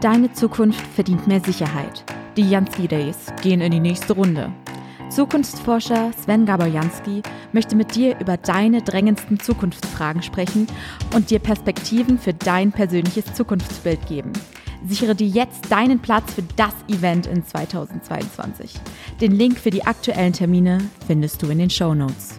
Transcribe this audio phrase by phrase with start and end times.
[0.00, 2.04] Deine Zukunft verdient mehr Sicherheit.
[2.36, 4.52] Die Jansky Days gehen in die nächste Runde.
[5.10, 10.68] Zukunftsforscher Sven Gaborjanski möchte mit dir über deine drängendsten Zukunftsfragen sprechen
[11.16, 14.32] und dir Perspektiven für dein persönliches Zukunftsbild geben.
[14.86, 18.74] Sichere dir jetzt deinen Platz für das Event in 2022.
[19.20, 20.78] Den Link für die aktuellen Termine
[21.08, 22.38] findest du in den Show Notes.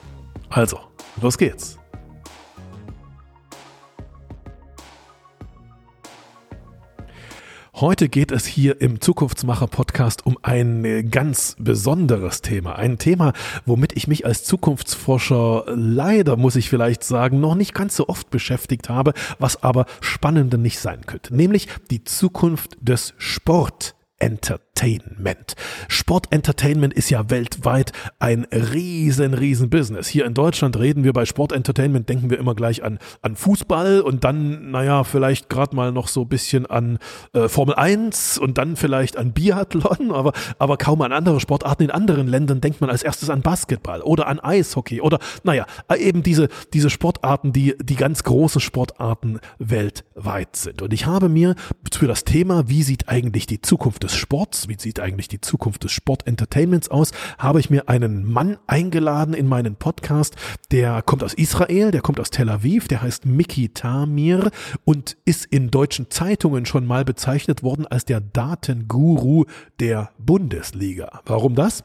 [0.51, 0.79] Also,
[1.21, 1.79] los geht's.
[7.73, 12.75] Heute geht es hier im Zukunftsmacher-Podcast um ein ganz besonderes Thema.
[12.75, 13.31] Ein Thema,
[13.65, 18.29] womit ich mich als Zukunftsforscher leider, muss ich vielleicht sagen, noch nicht ganz so oft
[18.29, 21.33] beschäftigt habe, was aber spannender nicht sein könnte.
[21.33, 23.95] Nämlich die Zukunft des Sport.
[24.81, 25.55] Entertainment.
[25.87, 30.07] Sportentertainment ist ja weltweit ein riesen, riesen Business.
[30.07, 34.23] Hier in Deutschland reden wir bei Sportentertainment, denken wir immer gleich an, an Fußball und
[34.23, 36.97] dann, naja, vielleicht gerade mal noch so ein bisschen an
[37.33, 41.83] äh, Formel 1 und dann vielleicht an Biathlon, aber, aber kaum an andere Sportarten.
[41.83, 46.23] In anderen Ländern denkt man als erstes an Basketball oder an Eishockey oder, naja, eben
[46.23, 50.81] diese, diese Sportarten, die, die ganz großen Sportarten weltweit sind.
[50.81, 51.55] Und ich habe mir
[51.93, 55.83] für das Thema, wie sieht eigentlich die Zukunft des Sports, wie sieht eigentlich die Zukunft
[55.83, 60.35] des Sportentertainments aus, habe ich mir einen Mann eingeladen in meinen Podcast,
[60.71, 64.49] der kommt aus Israel, der kommt aus Tel Aviv, der heißt Miki Tamir
[64.85, 69.43] und ist in deutschen Zeitungen schon mal bezeichnet worden als der Datenguru
[69.81, 71.19] der Bundesliga.
[71.25, 71.83] Warum das?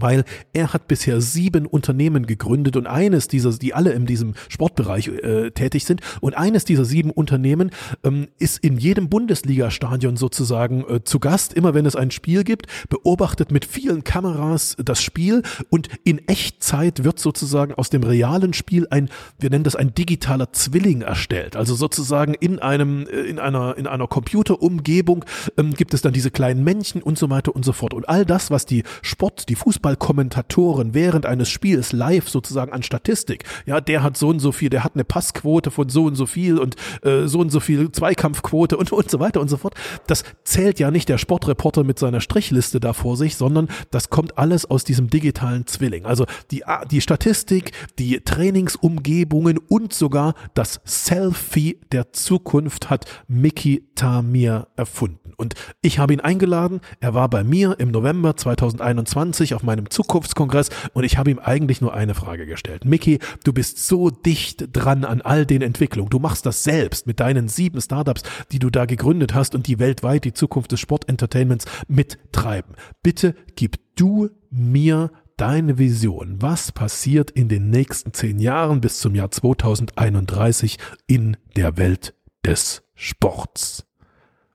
[0.00, 5.08] Weil er hat bisher sieben Unternehmen gegründet und eines dieser, die alle in diesem Sportbereich
[5.08, 7.70] äh, tätig sind, und eines dieser sieben Unternehmen
[8.04, 12.66] ähm, ist in jedem Bundesliga-Stadion sozusagen äh, zu Gast, immer wenn es ein Spiel gibt,
[12.88, 18.86] beobachtet mit vielen Kameras das Spiel und in Echtzeit wird sozusagen aus dem realen Spiel
[18.90, 19.08] ein,
[19.38, 21.56] wir nennen das ein digitaler Zwilling erstellt.
[21.56, 25.24] Also sozusagen in einem, äh, in einer, in einer Computerumgebung
[25.56, 27.94] ähm, gibt es dann diese kleinen Männchen und so weiter und so fort.
[27.94, 32.82] Und all das, was die Sport, die Fußball Fußballkommentatoren während eines Spiels live sozusagen an
[32.82, 33.44] Statistik.
[33.66, 36.26] Ja, der hat so und so viel, der hat eine Passquote von so und so
[36.26, 39.74] viel und äh, so und so viel Zweikampfquote und, und so weiter und so fort.
[40.08, 44.38] Das zählt ja nicht der Sportreporter mit seiner Strichliste da vor sich, sondern das kommt
[44.38, 46.04] alles aus diesem digitalen Zwilling.
[46.04, 54.66] Also die, die Statistik, die Trainingsumgebungen und sogar das Selfie der Zukunft hat Mickey Tamir
[54.76, 55.32] erfunden.
[55.36, 56.80] Und ich habe ihn eingeladen.
[57.00, 61.80] Er war bei mir im November 2021 auf meinem Zukunftskongress und ich habe ihm eigentlich
[61.80, 62.84] nur eine Frage gestellt.
[62.84, 66.10] Mickey, du bist so dicht dran an all den Entwicklungen.
[66.10, 68.22] Du machst das selbst mit deinen sieben Startups,
[68.52, 72.74] die du da gegründet hast und die weltweit die Zukunft des Sportentertainments mittreiben.
[73.02, 76.40] Bitte gib du mir deine Vision.
[76.40, 82.82] Was passiert in den nächsten zehn Jahren bis zum Jahr 2031 in der Welt des
[82.94, 83.86] Sports?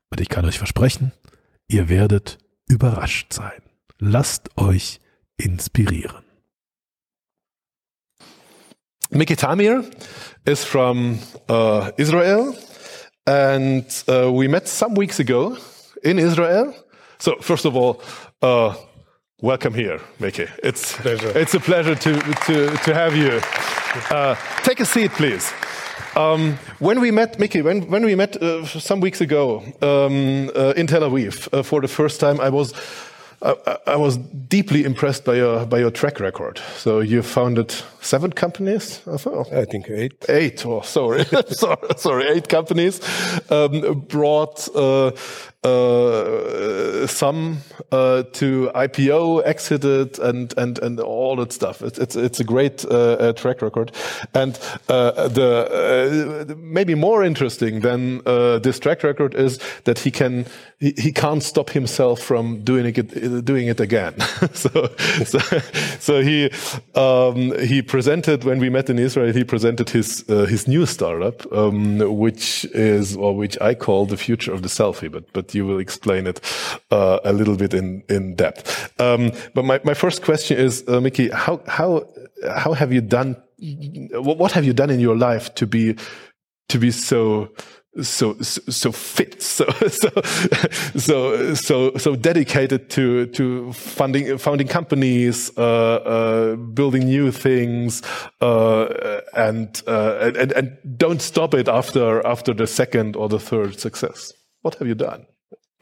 [0.10, 1.12] Und ich kann euch versprechen,
[1.68, 3.62] ihr werdet überrascht sein.
[4.00, 5.01] Lasst euch
[5.44, 6.24] inspirieren.
[9.12, 9.84] Miky Tamir
[10.46, 11.20] is from
[11.50, 12.56] uh, Israel,
[13.26, 15.58] and uh, we met some weeks ago
[16.04, 16.74] in Israel.
[17.20, 18.02] So, first of all,
[18.42, 18.74] uh,
[19.42, 20.50] welcome here, Miky.
[20.64, 21.32] It's pleasure.
[21.36, 22.14] it's a pleasure to
[22.46, 23.42] to to have you.
[24.10, 25.52] Uh, take a seat, please.
[26.16, 30.74] Um, when we met, Miky, when, when we met uh, some weeks ago um, uh,
[30.76, 32.74] in Tel Aviv uh, for the first time, I was
[33.42, 36.60] I, I, was deeply impressed by your by your track record.
[36.78, 39.02] So you founded seven companies.
[39.52, 40.26] I think eight.
[40.30, 40.66] Eight.
[40.66, 43.02] Oh, sorry, sorry, sorry, eight companies.
[43.50, 45.12] Um, brought uh,
[45.64, 47.60] uh, some
[47.92, 51.84] uh, to IPO, exited, and and and all that stuff.
[51.84, 53.92] It's it's, it's a great uh, uh track record,
[54.34, 54.58] and
[54.90, 58.24] uh, the uh, maybe more interesting than
[58.64, 60.48] this track record is that he can
[60.80, 62.98] he, he can't stop himself from doing it
[63.40, 64.20] doing it again.
[64.54, 64.90] so,
[65.26, 65.40] so
[66.00, 66.52] so he
[66.96, 69.34] um, he presented when we met in Israel.
[69.34, 74.18] He presented his uh, his new startup, um, which is or which I call the
[74.18, 76.42] future of the selfie, but but you will explain it
[76.92, 78.92] uh, a little bit in in depth.
[79.00, 82.08] Um, but my, my first question is, uh, Miky, how how
[82.50, 83.36] how have you done?
[84.14, 85.96] What have you done in your life to be
[86.70, 87.52] to be so
[88.00, 90.10] so so fit so so
[90.96, 98.02] so so so dedicated to to funding founding companies uh, uh, building new things
[98.40, 98.86] uh,
[99.36, 104.34] and, uh, and and don't stop it after after the second or the third success.
[104.62, 105.26] What have you done?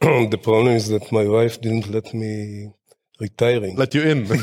[0.00, 2.72] The problem is that my wife didn't let me
[3.20, 3.76] retiring.
[3.76, 4.26] Let you in.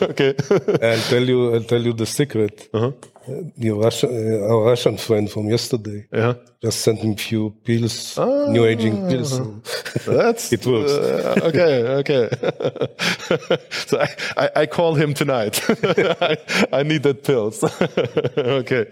[0.00, 0.34] Okay.
[0.82, 2.68] I'll tell you i'll tell you the secret.
[2.72, 2.92] -huh
[3.26, 6.34] the Russian, uh, our Russian friend from yesterday yeah.
[6.62, 9.36] just sent me a few pills, ah, new aging pills.
[10.02, 10.92] So that's it works.
[10.92, 12.28] Uh, okay, okay.
[13.70, 15.60] so I, I, I, call him tonight.
[15.68, 16.36] I,
[16.72, 17.64] I need that pills.
[18.36, 18.86] okay.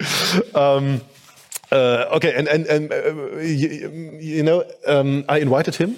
[0.54, 1.00] Um,
[1.72, 5.96] uh, okay, and and and uh, you, you, know, um, I invited him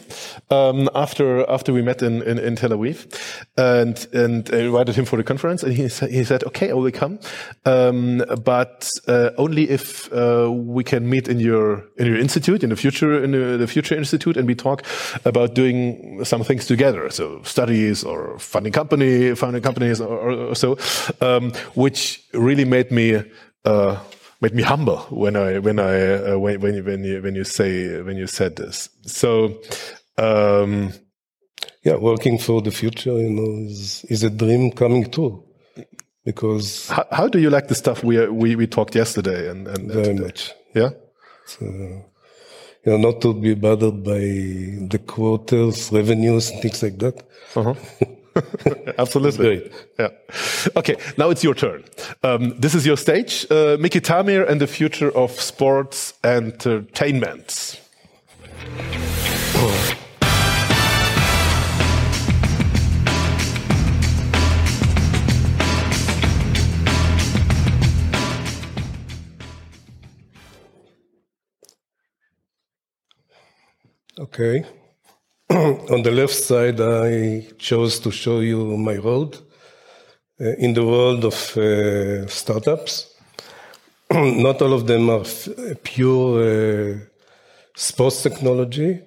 [0.50, 3.06] um, after after we met in, in, in, Tel Aviv,
[3.56, 6.74] and and I invited him for the conference, and he said he said, okay, I
[6.74, 7.18] will come,
[7.64, 12.70] um, but uh, only if uh, we can meet in your in your institute in
[12.70, 14.82] the future in the, the, future institute, and we talk
[15.24, 20.78] about doing some things together, so studies or funding company funding companies or, or so,
[21.20, 23.22] um, which really made me.
[24.36, 27.34] Uh, made me humble when I when I uh, when when you, when you when
[27.34, 28.88] you say when you said this.
[29.06, 29.60] So.
[30.18, 30.92] Um,
[31.86, 35.44] yeah, working for the future, you know, is, is a dream coming true.
[36.24, 39.92] Because how, how do you like the stuff we we, we talked yesterday and, and
[39.92, 40.90] very and much, yeah.
[41.44, 42.02] So, you
[42.86, 47.22] know, not to be bothered by the quotas, revenues, and things like that.
[47.54, 47.76] Uh -huh.
[48.98, 49.56] Absolutely.
[49.58, 49.72] Great.
[49.98, 50.08] Yeah.
[50.76, 51.84] Okay, now it's your turn.
[52.22, 53.46] Um, this is your stage.
[53.50, 57.80] Uh, Miky Tamir and the future of sports entertainment.
[74.18, 74.64] Okay.
[75.50, 79.36] on the left side, I chose to show you my road
[80.40, 83.14] uh, in the world of uh, startups.
[84.10, 85.24] Not all of them are
[85.84, 86.98] pure uh,
[87.76, 89.00] sports technology.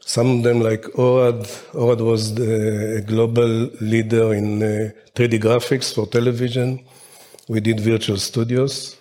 [0.00, 4.60] Some of them, like ORAD, ORAD was the, a global leader in
[5.14, 6.80] 3D uh, graphics for television.
[7.48, 8.96] We did virtual studios.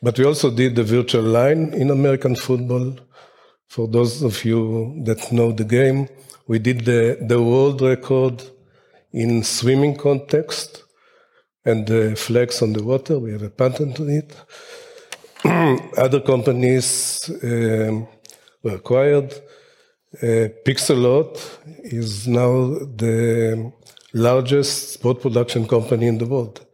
[0.00, 2.94] But we also did the virtual line in American football.
[3.68, 6.08] For those of you that know the game,
[6.46, 8.42] we did the, the world record
[9.12, 10.84] in swimming context
[11.64, 13.18] and the flags on the water.
[13.18, 14.36] We have a patent on it.
[15.98, 18.06] Other companies um,
[18.62, 19.32] were acquired.
[20.22, 21.40] Uh, Pixellot
[21.82, 23.72] is now the
[24.12, 26.64] largest sport production company in the world.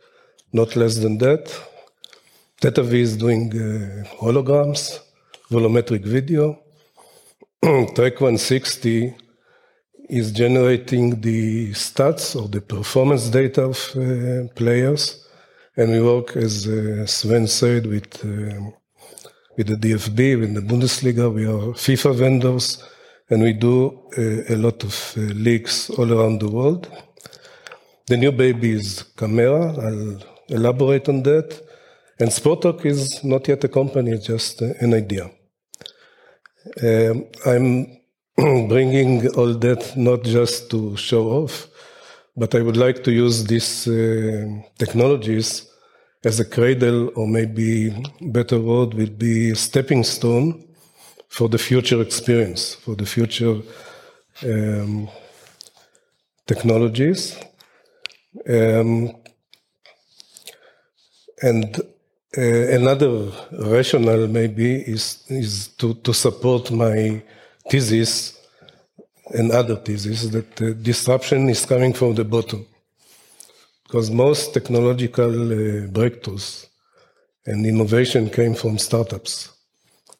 [0.52, 1.52] Not less than that.
[2.60, 4.98] TetaVi is doing uh, holograms,
[5.50, 6.58] volumetric video.
[7.94, 9.14] Track 160
[10.08, 15.28] is generating the stats or the performance data of uh, players.
[15.76, 18.70] And we work, as uh, Sven said, with, uh,
[19.58, 21.30] with the DFB, with the Bundesliga.
[21.30, 22.82] We are FIFA vendors,
[23.28, 26.88] and we do uh, a lot of uh, leagues all around the world.
[28.06, 29.78] The new baby is CamHera.
[29.78, 31.60] I'll elaborate on that.
[32.18, 35.30] And Sportalk is not yet a company, just an idea.
[36.82, 38.00] Um, I'm
[38.68, 41.68] bringing all that not just to show off,
[42.36, 44.46] but I would like to use these uh,
[44.78, 45.66] technologies
[46.24, 50.68] as a cradle, or maybe better word would be stepping stone
[51.28, 53.62] for the future experience, for the future
[54.44, 55.08] um,
[56.46, 57.38] technologies.
[58.48, 59.14] Um,
[61.42, 61.80] and
[62.36, 67.20] uh, another rationale maybe is, is to, to support my
[67.68, 68.38] thesis
[69.34, 72.64] and other theses that the disruption is coming from the bottom.
[73.82, 76.66] Because most technological uh, breakthroughs
[77.46, 79.50] and innovation came from startups.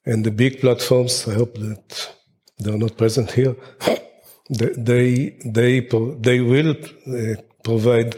[0.05, 2.11] And the big platforms, I hope that
[2.59, 3.55] they're not present here,
[4.51, 8.17] they, they, they will uh, provide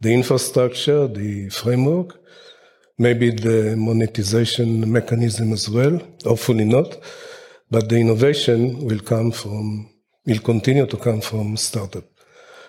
[0.00, 2.17] the infrastructure, the framework,
[2.98, 6.98] maybe the monetization mechanism as well, hopefully not,
[7.70, 9.88] but the innovation will come from,
[10.26, 12.04] will continue to come from startup.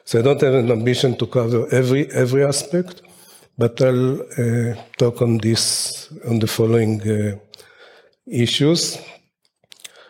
[0.05, 3.01] So I don't have an ambition to cover every, every aspect,
[3.57, 7.37] but I'll uh, talk on this, on the following uh,
[8.27, 8.99] issues.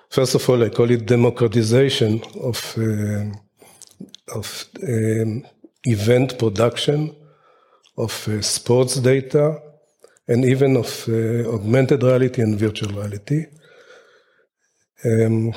[0.10, 5.46] First of all, I call it democratization of, uh, of um,
[5.84, 7.16] event production,
[7.98, 9.62] of uh, sports data,
[10.30, 13.48] and even of uh, augmented reality and virtual reality.
[15.04, 15.54] Um,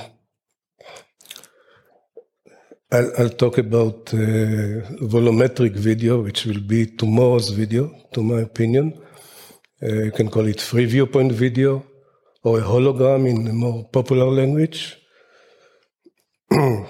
[2.91, 4.81] I'll, I'll, talk about uh,
[5.15, 8.99] volumetric video, which will be tomorrow's video, to my opinion.
[9.83, 11.85] Uh, you can call it free viewpoint video
[12.43, 14.97] or a hologram in a more popular language.
[16.53, 16.87] um,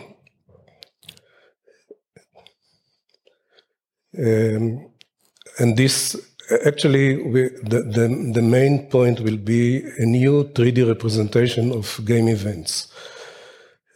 [5.59, 6.32] and this
[6.67, 12.29] actually we, the, the, the main point will be a new 3D representation of game
[12.29, 12.93] events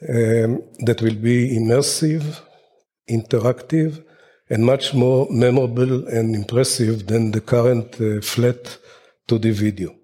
[0.08, 2.40] um, that will be immersive,
[3.08, 4.04] interactive,
[4.48, 8.78] and much more memorable and impressive than the current uh, flat
[9.28, 9.94] 2D video.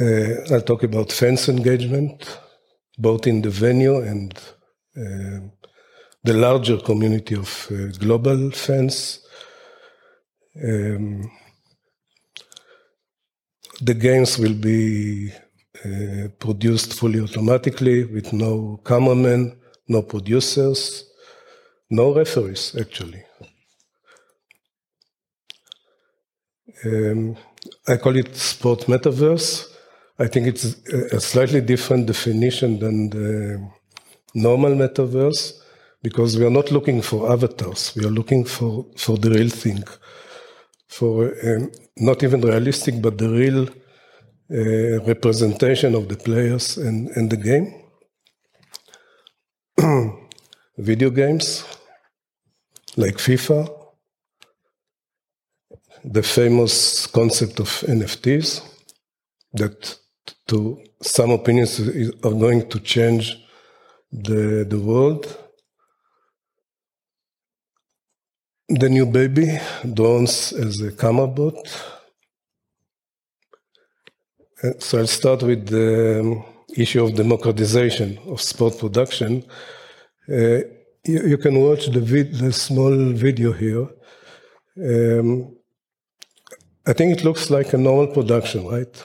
[0.00, 2.38] Uh, I'll talk about fans engagement,
[2.98, 4.34] both in the venue and
[4.96, 5.40] uh,
[6.26, 9.20] the larger community of uh, global fans.
[10.60, 11.30] Um,
[13.80, 15.30] the games will be
[15.84, 19.56] uh, produced fully automatically with no cameraman,
[19.86, 21.04] no producers,
[21.90, 23.22] no referees, actually.
[26.84, 27.36] Um,
[27.86, 29.68] I call it sport metaverse.
[30.18, 30.64] I think it's
[31.12, 33.70] a slightly different definition than the
[34.34, 35.62] normal metaverse
[36.02, 37.94] because we are not looking for avatars.
[37.96, 39.82] We are looking for, for the real thing,
[40.88, 43.68] for um, not even realistic, but the real
[44.48, 47.82] uh, representation of the players and, and the game.
[50.78, 51.64] Video games
[52.96, 53.68] like FIFA,
[56.04, 58.62] the famous concept of NFTs
[59.54, 59.98] that
[60.46, 63.36] to some opinions are going to change
[64.12, 65.26] the, the world.
[68.68, 69.60] The new baby,
[69.94, 71.54] drones as a camera bot.
[74.60, 76.44] Uh, so I'll start with the um,
[76.76, 79.44] issue of democratization of sport production.
[80.28, 80.62] Uh,
[81.04, 83.86] you, you, can watch the, vid, the small video here.
[84.82, 85.56] Um,
[86.84, 89.04] I think it looks like a normal production, right?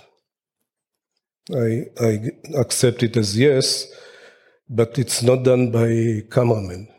[1.54, 3.86] I, I accept it as yes,
[4.68, 6.91] but it's not done by cameramen.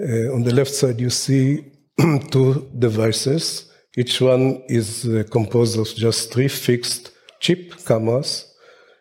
[0.00, 1.62] Uh, on the left side, you see
[2.30, 3.70] two devices.
[3.94, 8.46] Each one is uh, composed of just three fixed chip cameras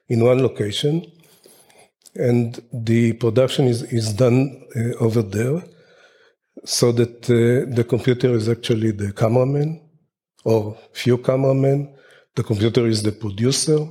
[0.10, 1.10] in one location.
[2.16, 5.64] And the production is, is done uh, over there
[6.66, 9.82] so that uh, the computer is actually the cameraman
[10.44, 11.96] or few cameramen.
[12.36, 13.88] The computer is the producer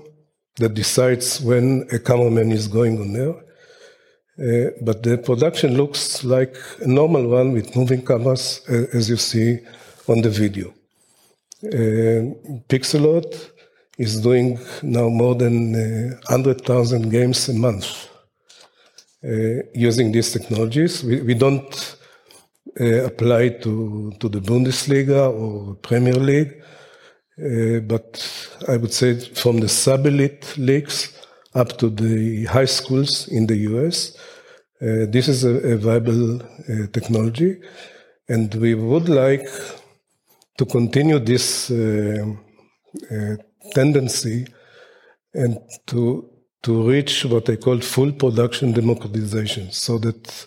[0.56, 3.34] that decides when a cameraman is going on there.
[4.38, 9.16] Uh, but the production looks like a normal one with moving cameras, uh, as you
[9.16, 9.59] see
[10.07, 10.73] on the video.
[11.64, 12.37] Uh,
[12.68, 13.50] Pixellot
[13.99, 15.73] is doing now more than
[16.28, 18.09] 100,000 uh, games a month
[19.25, 21.02] uh, using these technologies.
[21.02, 21.97] We, we don't
[22.78, 26.62] apply to, to the Bundesliga or Premier League.
[27.37, 28.23] But
[28.68, 31.18] I would say from the sub-elite leagues
[31.58, 34.16] up to the high schools in the US,
[34.80, 37.60] uh, this is a, a viable uh, technology,
[38.28, 39.48] and we would like
[40.56, 42.24] to continue this uh,
[43.10, 43.36] uh,
[43.74, 44.46] tendency
[45.34, 46.30] and to
[46.62, 50.46] to reach what I call full production democratization, so that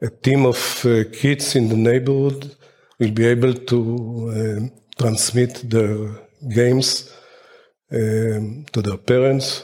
[0.00, 2.56] a team of uh, kids in the neighborhood
[2.98, 6.08] will be able to transmit their
[6.54, 7.12] games
[7.92, 9.62] um, to their parents,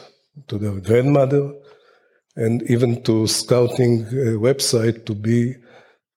[0.48, 1.52] to their grandmother,
[2.36, 5.54] and even to scouting a website to be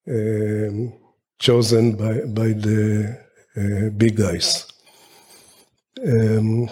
[0.08, 0.94] um,
[1.40, 3.18] chosen by, by the
[3.58, 4.68] uh, big guys.
[6.06, 6.70] Um,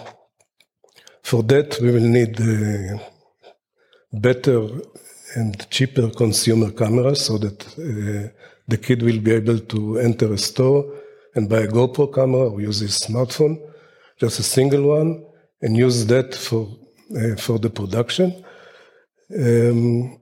[1.22, 2.98] for that, we will need uh,
[4.12, 4.68] better
[5.34, 8.28] and cheaper consumer cameras so that uh,
[8.68, 10.84] the kid will be able to enter a store
[11.34, 13.58] and buy a GoPro camera or use his smartphone,
[14.18, 15.24] just a single one,
[15.60, 16.83] and use that for uh,
[17.38, 18.44] for the production.
[19.30, 20.18] Um,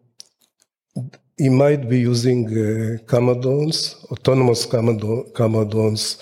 [1.37, 6.19] he might be using uh, camera drones, autonomous camera, camera drones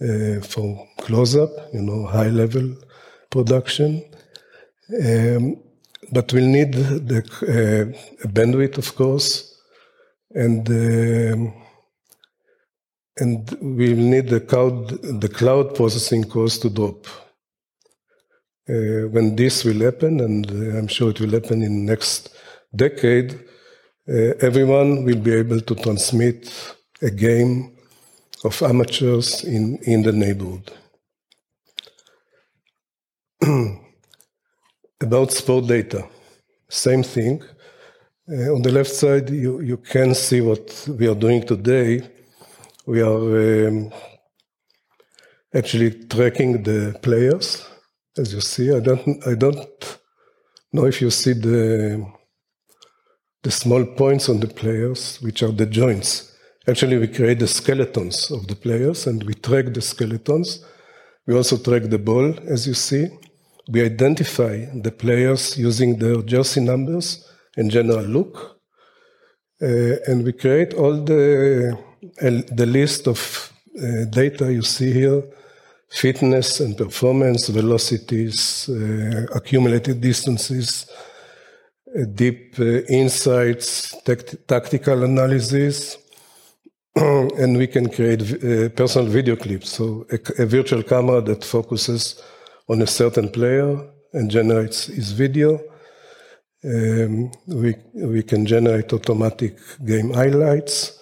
[0.00, 2.76] uh, for close-up, you know, high-level
[3.30, 4.02] production.
[5.04, 5.56] Um,
[6.12, 9.60] but we'll need the uh, bandwidth, of course,
[10.30, 11.52] and um,
[13.18, 14.88] and we will need the cloud,
[15.20, 17.06] the cloud processing cost to drop.
[18.68, 22.30] Uh, when this will happen, and uh, I'm sure it will happen in the next
[22.74, 23.34] decade,
[24.08, 26.50] uh, everyone will be able to transmit
[27.02, 27.76] a game
[28.44, 30.72] of amateurs in, in the neighborhood.
[35.00, 36.08] About sport data,
[36.68, 37.42] same thing.
[38.28, 42.02] Uh, on the left side, you, you can see what we are doing today.
[42.86, 43.92] We are um,
[45.54, 47.64] actually tracking the players,
[48.18, 48.74] as you see.
[48.74, 49.98] I don't, I don't
[50.72, 52.06] know if you see the,
[53.42, 56.32] the small points on the players, which are the joints.
[56.68, 60.64] Actually, we create the skeletons of the players and we track the skeletons.
[61.26, 63.08] We also track the ball, as you see.
[63.68, 68.60] We identify the players using their jersey numbers and general look.
[69.60, 71.78] Uh, and we create all the,
[72.22, 75.22] uh, the list of uh, data you see here
[75.88, 80.86] fitness and performance, velocities, uh, accumulated distances,
[81.96, 83.94] uh, deep uh, insights,
[84.46, 85.98] tactical analysis,
[86.96, 89.70] and we can create personal video clips.
[89.70, 92.22] So a, a virtual camera that focuses
[92.68, 93.78] on a certain player
[94.12, 95.60] and generates his video
[96.66, 100.98] um, we, we can generate automatic game highlights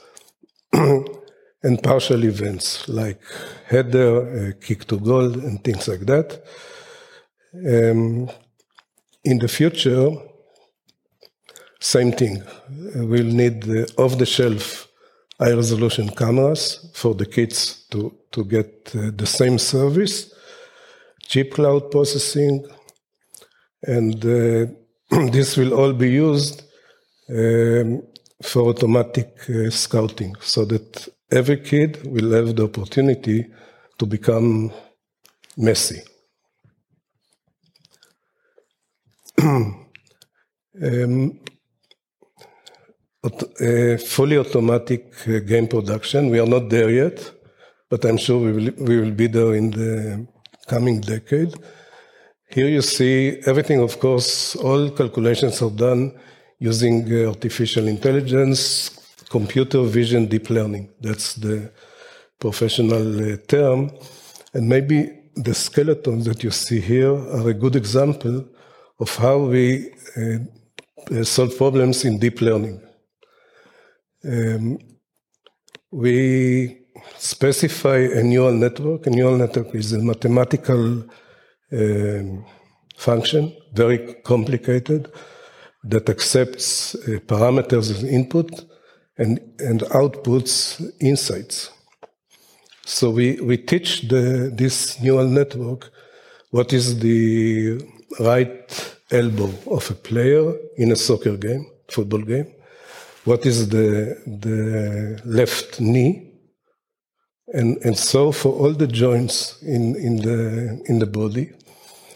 [1.65, 3.21] and partial events like
[3.67, 6.43] header, uh, kick to goal, and things like that.
[7.55, 8.29] Um,
[9.25, 10.11] in the future,
[11.81, 12.43] same thing.
[12.95, 14.89] We'll need the off the shelf
[15.39, 20.33] high resolution cameras for the kids to, to get uh, the same service,
[21.21, 22.65] cheap cloud processing,
[23.83, 24.67] and uh,
[25.31, 26.63] this will all be used
[27.31, 28.03] um,
[28.43, 33.47] for automatic uh, scouting so that every kid will have the opportunity
[33.99, 34.73] to become
[35.59, 36.01] Messi.
[39.43, 39.85] um,
[43.25, 46.31] uh, fully automatic uh, game production.
[46.31, 47.33] We are not there yet,
[47.91, 50.27] but I'm sure we will, we will be there in the
[50.67, 51.55] coming decade.
[52.51, 56.13] Here you see everything, of course, all calculations are done
[56.59, 59.04] using uh, artificial intelligence,
[59.39, 60.85] computer vision deep learning.
[61.01, 61.57] That's the
[62.39, 63.91] professional uh, term.
[64.55, 64.99] And maybe
[65.47, 68.37] the skeletons that you see here are a good example
[69.01, 69.67] of how we
[70.17, 72.77] uh, solve problems in deep learning.
[74.33, 74.79] Um,
[75.91, 76.17] we
[77.19, 79.07] specify a neural network.
[79.07, 80.83] A neural network is a mathematical
[81.73, 82.45] um,
[82.97, 83.43] function,
[83.73, 83.99] very
[84.33, 85.11] complicated,
[85.93, 88.49] that accepts uh, parameters as input
[89.17, 91.71] and, and outputs insights.
[92.85, 95.91] So we, we teach the, this neural network
[96.51, 97.81] what is the
[98.21, 102.47] right elbow of a player in a soccer game, football game,
[103.25, 106.31] what is the, the left knee,
[107.53, 111.53] and, and so for all the joints in, in, the, in the body.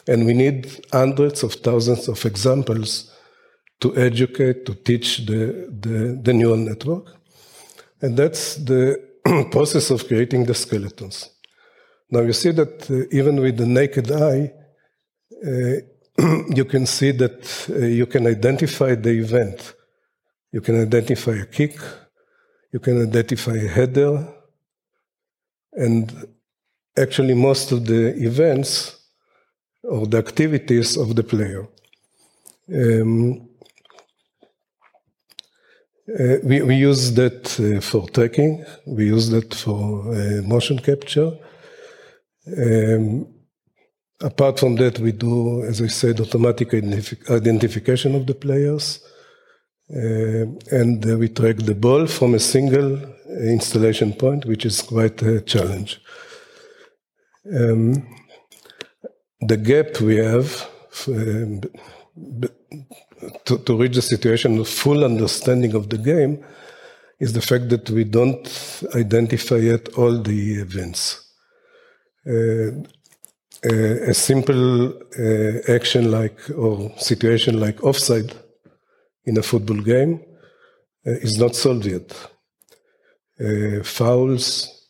[0.06, 3.12] And we need hundreds of thousands of examples
[3.80, 7.14] to educate, to teach the, the, the neural network.
[8.00, 9.00] And that's the
[9.50, 11.30] process of creating the skeletons.
[12.10, 14.52] Now you see that uh, even with the naked eye,
[15.46, 15.80] uh,
[16.54, 19.74] you can see that uh, you can identify the event.
[20.50, 21.78] You can identify a kick,
[22.72, 24.26] you can identify a header,
[25.72, 26.26] and
[26.96, 28.96] actually most of the events
[29.82, 31.68] or the activities of the player.
[32.74, 33.47] Um,
[36.08, 41.32] uh, we, we, use that uh, for tracking, we use that for uh, motion capture.
[42.56, 43.26] Um,
[44.20, 49.00] apart from that, we do, as I said, automatic identif identification of the players.
[49.90, 52.98] Uh, and we track the ball from a single
[53.40, 56.00] installation point, which is quite a challenge.
[57.54, 58.06] Um,
[59.40, 60.68] the gap we have
[61.08, 61.60] um,
[63.44, 66.44] to, to reach the situation of full understanding of the game
[67.18, 68.46] is the fact that we don't
[68.94, 71.24] identify yet all the events.
[72.26, 72.70] Uh,
[73.64, 78.32] uh, a simple uh, action like or situation like offside
[79.24, 80.20] in a football game
[81.06, 82.12] uh, is not solved yet.
[83.40, 84.88] Uh, fouls,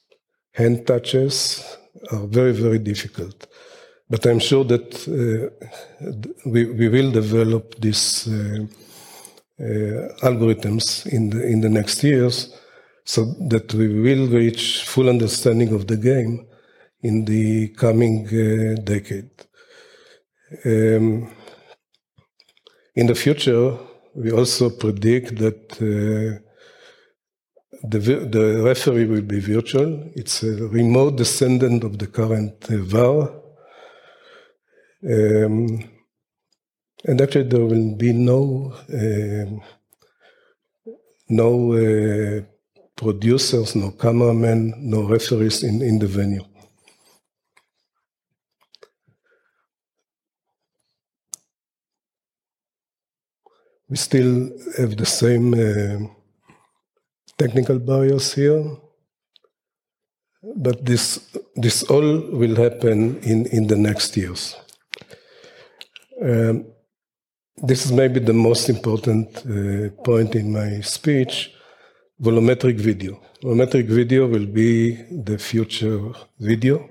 [0.53, 1.65] hand touches
[2.13, 3.47] are very, very difficult.
[4.11, 5.67] But I'm sure that uh,
[6.47, 8.67] we, we will develop these uh,
[9.61, 12.55] uh, algorithms in the, in the next years
[13.05, 16.47] so that we will reach full understanding of the game
[17.03, 19.31] in the coming uh, decade.
[20.65, 21.31] Um,
[22.95, 23.77] in the future,
[24.15, 26.43] we also predict that uh,
[27.83, 30.11] the, the referee will be virtual.
[30.15, 33.31] It's a remote descendant of the current uh, VAR.
[35.05, 35.85] Um,
[37.05, 39.61] and actually, there will be no uh,
[41.29, 42.43] no uh,
[42.97, 46.45] producers, no cameramen, no referees in, in the venue.
[53.89, 56.09] We still have the same uh,
[57.39, 58.65] technical barriers here,
[60.57, 61.21] but this
[61.55, 64.57] this all will happen in, in the next years.
[66.21, 66.67] Um,
[67.57, 71.53] this is maybe the most important uh, point in my speech
[72.21, 73.21] volumetric video.
[73.43, 76.01] Volumetric video will be the future
[76.39, 76.89] video.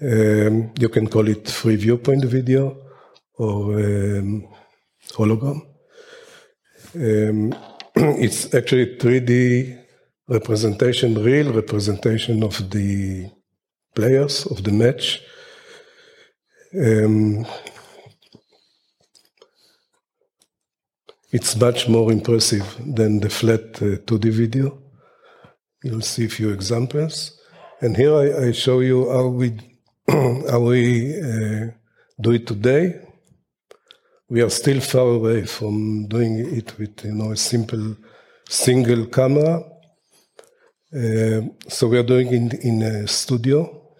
[0.00, 2.76] Um, you can call it free viewpoint video
[3.38, 4.48] or um,
[5.12, 5.60] hologram.
[6.94, 7.54] Um,
[7.96, 9.84] it's actually 3D
[10.28, 13.30] representation, real representation of the
[13.94, 15.22] players of the match.
[16.74, 17.46] Um,
[21.36, 22.66] It's much more impressive
[22.98, 24.78] than the flat uh, 2D video.
[25.84, 27.38] You'll see a few examples.
[27.82, 29.48] And here I, I show you how we,
[30.50, 31.72] how we uh,
[32.18, 33.02] do it today.
[34.30, 37.96] We are still far away from doing it with you know, a simple
[38.48, 39.62] single camera.
[40.90, 43.92] Uh, so we are doing it in, in a studio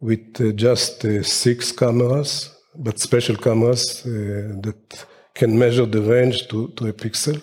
[0.00, 6.48] with uh, just uh, six cameras, but special cameras uh, that can measure the range
[6.48, 7.40] to, to a pixel.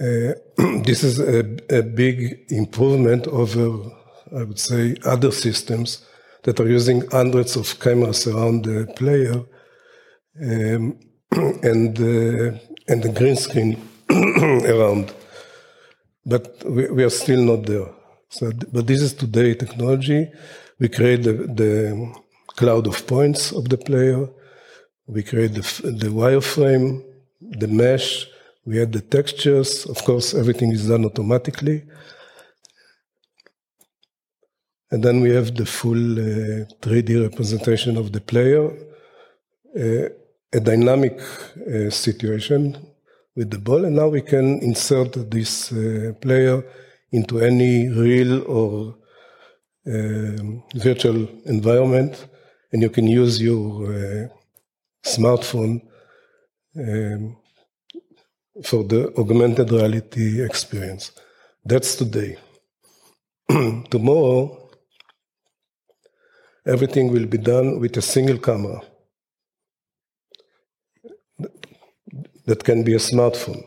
[0.00, 0.34] Uh,
[0.84, 3.90] this is a, a, big improvement over,
[4.36, 6.04] I would say, other systems
[6.42, 9.44] that are using hundreds of cameras around the player
[10.42, 10.98] um,
[11.62, 12.58] and, uh,
[12.88, 15.14] and the green screen around.
[16.26, 17.88] But we, we, are still not there.
[18.30, 20.28] So, but this is today technology.
[20.80, 22.14] We create the, the
[22.48, 24.28] cloud of points of the player
[25.06, 27.02] we create the, the wireframe,
[27.40, 28.26] the mesh,
[28.64, 29.84] we add the textures.
[29.86, 31.84] Of course, everything is done automatically.
[34.90, 38.70] And then we have the full uh, 3D representation of the player,
[39.76, 40.08] uh,
[40.52, 42.76] a dynamic uh, situation
[43.34, 43.84] with the ball.
[43.84, 46.64] And now we can insert this uh, player
[47.10, 48.96] into any real or
[49.86, 52.26] um, virtual environment,
[52.72, 54.28] and you can use your uh,
[55.04, 55.82] smartphone
[56.76, 57.36] um,
[58.62, 61.12] for the augmented reality experience.
[61.64, 62.36] That's today.
[63.90, 64.70] Tomorrow,
[66.66, 68.80] everything will be done with a single camera
[72.46, 73.64] that can be a smartphone.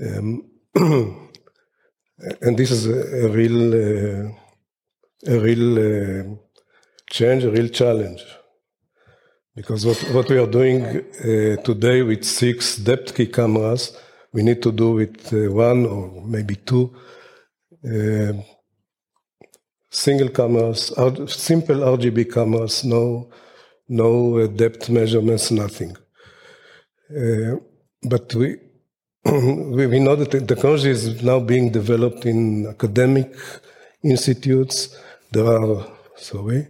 [0.00, 0.50] Um,
[2.40, 4.30] and this is a, a real, uh,
[5.26, 6.36] a real uh,
[7.10, 8.22] change, a real challenge.
[9.54, 13.94] Because what, what we are doing uh, today with six depth key cameras,
[14.32, 16.96] we need to do with uh, one or maybe two
[17.84, 18.32] uh,
[19.90, 20.86] single cameras,
[21.26, 23.30] simple RGB cameras, no,
[23.88, 25.94] no uh, depth measurements, nothing.
[27.14, 27.56] Uh,
[28.08, 28.56] but we,
[29.24, 33.36] we know that the technology is now being developed in academic
[34.02, 34.96] institutes.
[35.30, 35.86] There are,
[36.16, 36.68] sorry,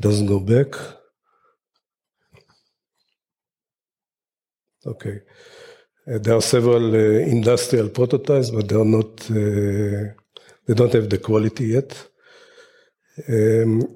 [0.00, 0.74] doesn't go back.
[4.86, 5.20] Okay.
[6.06, 9.30] Uh, there are several uh, industrial prototypes, but they are not.
[9.30, 10.14] Uh,
[10.66, 12.08] they don't have the quality yet.
[13.28, 13.86] Um,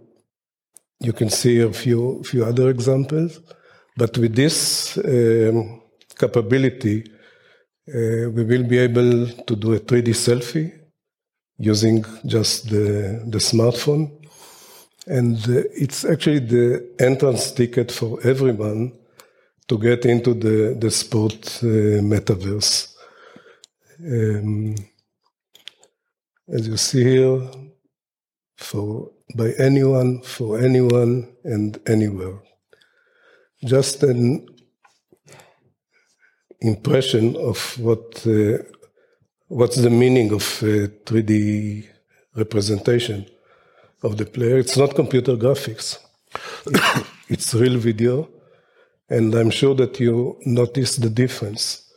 [1.01, 3.41] you can see a few few other examples,
[3.97, 5.81] but with this um,
[6.19, 7.05] capability,
[7.89, 10.73] uh, we will be able to do a 3D selfie
[11.59, 14.24] using just the the smartphone
[15.07, 18.93] and it's actually the entrance ticket for everyone
[19.69, 22.95] to get into the, the sport uh, metaverse.
[24.01, 24.75] Um,
[26.53, 27.41] as you see here,
[28.57, 32.39] for by anyone, for anyone, and anywhere.
[33.65, 34.47] Just an
[36.61, 38.59] impression of what uh,
[39.49, 41.87] what's the meaning of 3D uh,
[42.37, 43.27] representation
[44.05, 44.59] of the player.
[44.59, 45.99] It's not computer graphics.
[47.29, 48.29] it's real video,
[49.09, 51.91] and I'm sure that you notice the difference.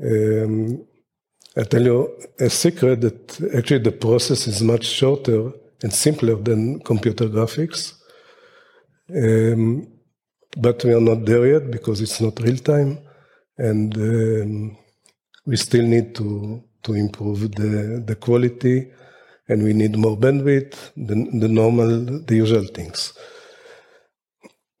[0.00, 0.86] Um,
[1.56, 1.98] I tell you
[2.38, 5.50] a secret that actually the process is much shorter
[5.82, 7.94] and simpler than computer graphics.
[9.14, 9.88] Um,
[10.56, 12.98] but we are not there yet because it's not real time,
[13.56, 14.76] and um,
[15.46, 18.92] we still need to to improve the the quality,
[19.48, 23.12] and we need more bandwidth, the, the normal, the usual things.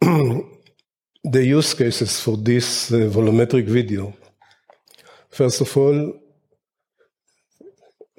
[0.00, 4.14] the use cases for this uh, volumetric video.
[5.30, 6.14] First of all,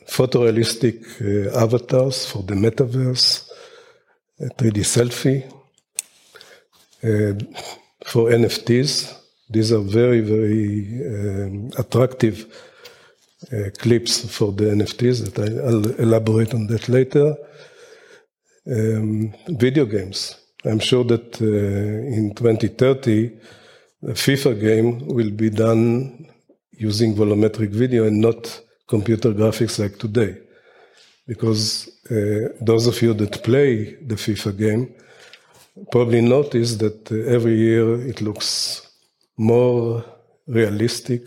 [0.07, 3.47] photorealistic uh, avatars for the metaverse,
[4.39, 5.43] 3D selfie.
[7.01, 7.33] Uh,
[8.05, 9.15] for NFTs,
[9.49, 12.45] these are very, very um, attractive
[13.77, 17.35] clips for the NFTs that I, will elaborate on that later.
[18.67, 20.35] Um, video games.
[20.65, 23.31] I'm sure that uh, in 2030,
[24.03, 26.27] a FIFA game will be done
[26.71, 30.37] using volumetric video and not computer graphics like today.
[31.27, 34.95] Because uh, those of you that play the FIFA game
[35.91, 38.81] probably notice that uh, every year it looks
[39.37, 40.03] more
[40.47, 41.21] realistic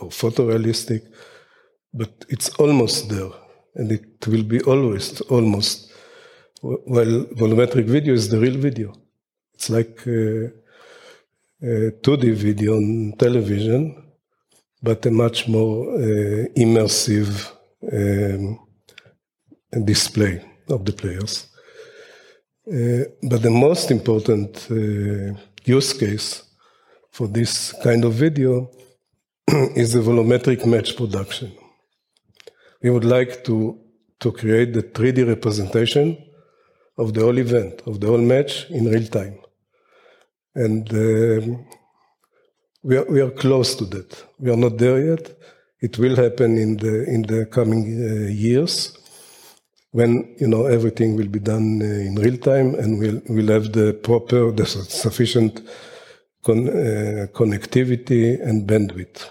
[0.00, 1.02] or photorealistic,
[1.92, 3.30] but it's almost there,
[3.74, 5.92] and it will be always almost.
[6.60, 8.92] While volumetric video is the real video.
[9.54, 10.50] It's like uh,
[11.62, 14.12] a 2D video on television,
[14.82, 17.50] but a much more uh, immersive
[17.92, 18.58] um,
[19.84, 21.48] display of the players.
[22.66, 26.44] Uh, but the most important uh, use case
[27.10, 28.70] for this kind of video
[29.74, 31.52] is the volumetric match production.
[32.82, 33.78] We would like to,
[34.20, 36.18] to create the 3D representation
[36.98, 39.38] of the whole event, of the whole match in real time.
[40.54, 41.66] And um,
[42.82, 44.24] we, are, we are close to that.
[44.38, 45.30] We are not there yet.
[45.80, 48.96] It will happen in the, in the coming uh, years
[49.92, 53.72] when you know everything will be done uh, in real time and we'll, we'll have
[53.72, 55.60] the proper, the sufficient
[56.42, 59.28] con, uh, connectivity and bandwidth.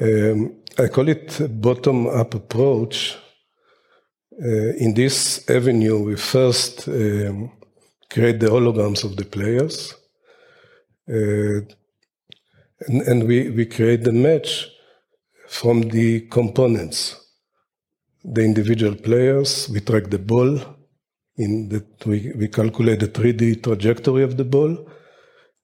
[0.00, 3.16] Um, I call it bottom-up approach.
[4.42, 7.52] Uh, in this avenue, we first um,
[8.10, 9.94] create the holograms of the players,
[11.08, 11.60] uh,
[12.88, 14.68] and, and we, we create the match
[15.46, 17.24] from the components
[18.24, 19.68] the individual players.
[19.68, 20.58] We track the ball.
[21.36, 24.88] In that we, we calculate the 3D trajectory of the ball.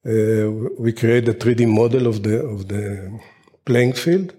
[0.05, 3.19] Uh, we create a 3D model of the of the
[3.65, 4.35] playing field,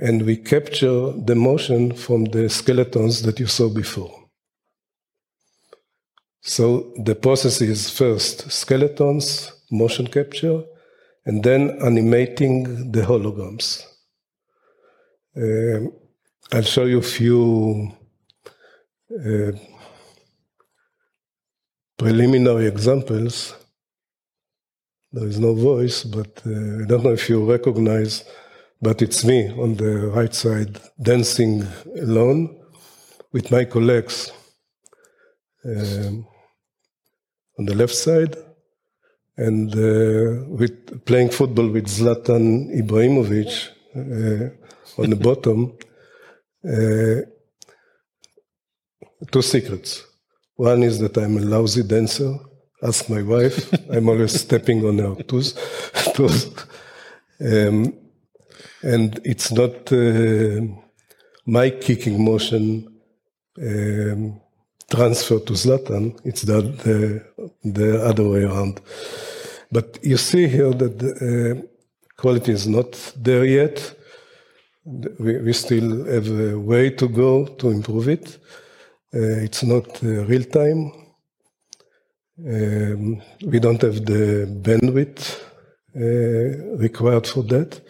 [0.00, 4.14] and we capture the motion from the skeletons that you saw before.
[6.40, 10.62] So the process is first skeletons, motion capture,
[11.26, 13.82] and then animating the holograms.
[15.36, 15.92] Um,
[16.52, 17.92] I'll show you a few
[19.12, 19.52] uh,
[21.98, 23.54] preliminary examples.
[25.12, 28.24] There is no voice, but uh, I don't know if you recognize,
[28.80, 31.66] but it's me on the right side dancing
[32.00, 32.60] alone
[33.32, 34.32] with my colleagues
[35.64, 36.26] um,
[37.58, 38.36] on the left side
[39.36, 45.76] and uh, with playing football with Zlatan Ibrahimovic uh, on the bottom.
[46.64, 47.22] Uh,
[49.30, 50.04] two secrets.
[50.56, 52.34] One is that I'm a lousy dancer.
[52.82, 53.72] Ask my wife.
[53.90, 55.54] I'm always stepping on her toes.
[56.14, 56.50] toes.
[57.40, 57.94] Um,
[58.82, 60.60] and it's not uh,
[61.46, 62.88] my kicking motion
[63.60, 64.40] um,
[64.90, 66.18] transfer to Zlatan.
[66.24, 67.24] It's the, the,
[67.64, 68.80] the, other way around.
[69.70, 71.12] But you see here that the
[71.58, 71.66] uh,
[72.16, 73.98] quality is not there yet
[75.18, 78.38] we, we still have a way to go to improve it.
[79.14, 80.92] Uh, it's not uh, real time.
[82.38, 85.40] Um, we don't have the bandwidth
[85.96, 87.80] uh, required for that.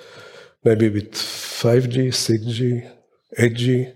[0.65, 2.91] Maybe with 5G, 6G,
[3.39, 3.95] 8G,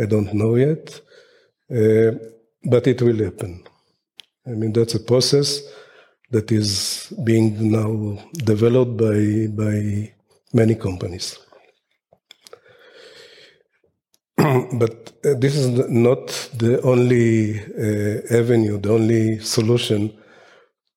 [0.00, 1.00] I don't know yet.
[1.70, 2.12] Uh,
[2.64, 3.62] but it will happen.
[4.46, 5.60] I mean, that's a process
[6.30, 10.12] that is being now developed by, by
[10.52, 11.38] many companies.
[14.36, 20.16] but uh, this is not the only uh, avenue, the only solution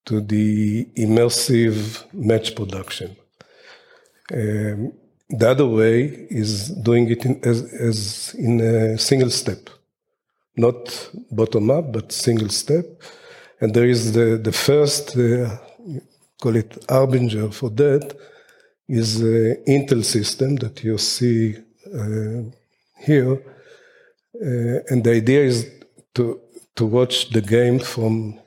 [0.04, 3.16] to the immersive match production.
[4.30, 4.92] Um,
[5.28, 9.70] the other way is doing it in, as, as in a single step,
[10.56, 12.84] not bottom up, but single step.
[13.60, 15.56] And there is the, the first, uh,
[16.40, 18.14] call it harbinger for that,
[18.88, 21.56] is the Intel system that you see
[21.94, 22.42] uh,
[22.98, 23.40] here,
[24.34, 25.66] Uh, and the idea is
[26.14, 26.40] to,
[26.74, 28.40] to watch the game from,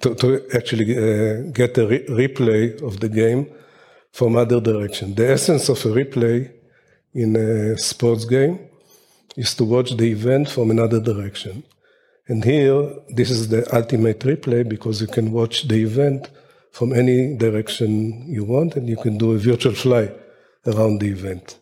[0.00, 3.46] to, to actually uh, get a re- replay of the game
[4.16, 5.14] from other direction.
[5.14, 6.50] The essence of a replay
[7.12, 8.58] in a sports game
[9.36, 11.62] is to watch the event from another direction.
[12.26, 16.30] And here, this is the ultimate replay because you can watch the event
[16.72, 20.10] from any direction you want and you can do a virtual fly
[20.66, 21.58] around the event.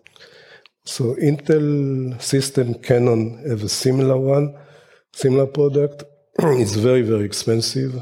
[0.85, 4.55] So Intel system Canon have a similar one,
[5.13, 6.05] similar product.
[6.39, 8.01] it's very, very expensive.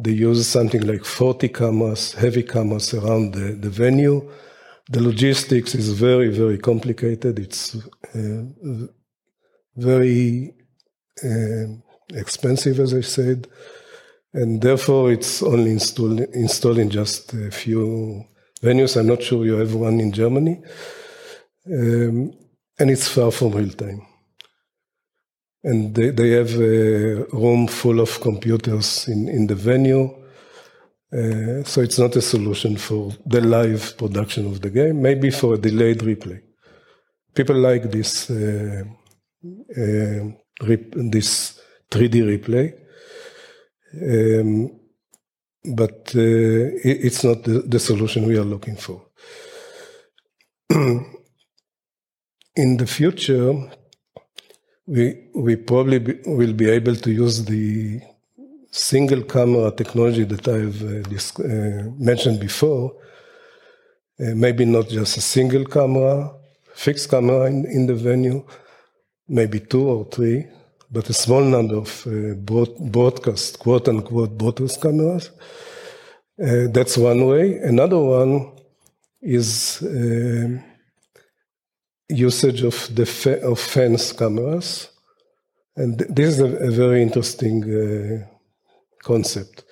[0.00, 4.30] They use something like 40 cameras, heavy cameras around the, the venue.
[4.88, 7.38] The logistics is very, very complicated.
[7.40, 7.74] It's
[8.14, 8.86] uh,
[9.76, 10.54] very
[11.24, 11.64] uh,
[12.14, 13.48] expensive, as I said,
[14.32, 18.24] and therefore it's only installed, installed in just a few
[18.62, 18.96] venues.
[18.96, 20.62] I'm not sure you have one in Germany.
[21.66, 22.32] Um,
[22.78, 24.07] and it's far from real time.
[25.64, 30.14] And they, they have a room full of computers in, in the venue.
[31.12, 35.54] Uh, so it's not a solution for the live production of the game, maybe for
[35.54, 36.40] a delayed replay.
[37.34, 38.82] People like this, uh,
[39.44, 40.24] uh,
[40.60, 42.74] this 3D replay.
[43.94, 44.78] Um,
[45.64, 46.20] but uh,
[46.84, 49.06] it, it's not the, the solution we are looking for.
[52.58, 53.54] in the future,
[54.88, 58.00] we we probably be, will be able to use the
[58.70, 62.94] single camera technology that I've uh, uh, mentioned before.
[64.20, 66.32] Uh, maybe not just a single camera,
[66.74, 68.44] fixed camera in, in, the venue,
[69.28, 70.46] maybe two or three,
[70.90, 75.30] but a small number of uh, broad, broadcast, quote unquote, broadcast cameras.
[76.42, 77.58] Uh, that's one way.
[77.58, 78.50] Another one
[79.20, 80.48] is uh,
[82.08, 84.90] usage of the of fence cameras,
[85.76, 88.26] and this is a, a very interesting uh,
[89.02, 89.64] concept.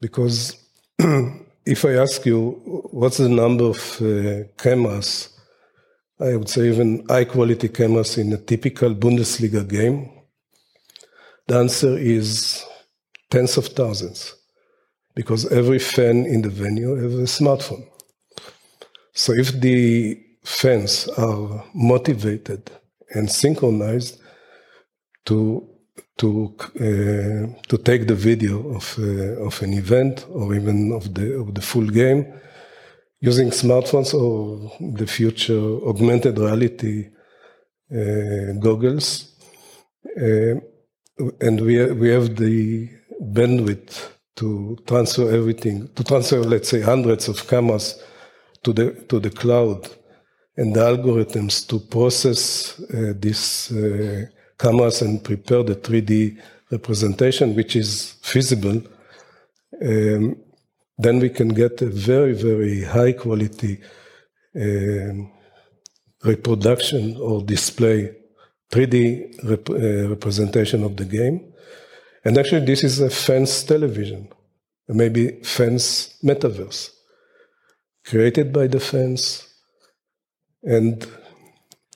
[0.00, 0.56] Because
[1.66, 2.50] if I ask you
[2.90, 5.30] what's the number of uh, cameras,
[6.20, 10.10] I would say even high quality cameras in a typical Bundesliga game,
[11.46, 12.64] the answer is
[13.30, 14.34] tens of thousands.
[15.14, 17.86] Because every fan in the venue has a smartphone.
[19.14, 22.70] So if the fans are motivated
[23.10, 24.20] and synchronized
[25.24, 25.68] to
[26.18, 31.34] to uh, to take the video of uh, of an event or even of the
[31.34, 32.32] of the full game
[33.20, 37.08] using smartphones or the future augmented reality
[37.92, 39.32] uh, goggles.
[40.16, 40.54] Uh,
[41.40, 42.88] and we we have the
[43.20, 48.00] bandwidth to transfer everything to transfer let's say hundreds of cameras
[48.62, 49.88] to the to the cloud
[50.56, 54.24] and the algorithms to process uh, these uh,
[54.58, 56.38] cameras and prepare the 3D
[56.70, 58.82] representation, which is feasible,
[59.82, 60.36] um,
[60.98, 63.78] then we can get a very, very high quality
[64.54, 65.30] um,
[66.24, 68.14] reproduction or display,
[68.72, 71.52] 3D rep- uh, representation of the game.
[72.24, 74.28] And actually, this is a fence television,
[74.88, 76.90] maybe fence metaverse,
[78.04, 79.45] created by the fans,
[80.66, 81.06] and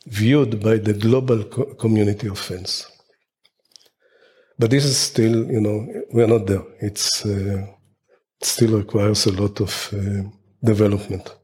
[0.06, 2.86] viewed by the global co- community of fans.
[4.58, 6.62] But this is still, you know, we're not there.
[6.80, 7.66] It's uh,
[8.40, 10.22] it still requires a lot of uh,
[10.62, 11.34] development.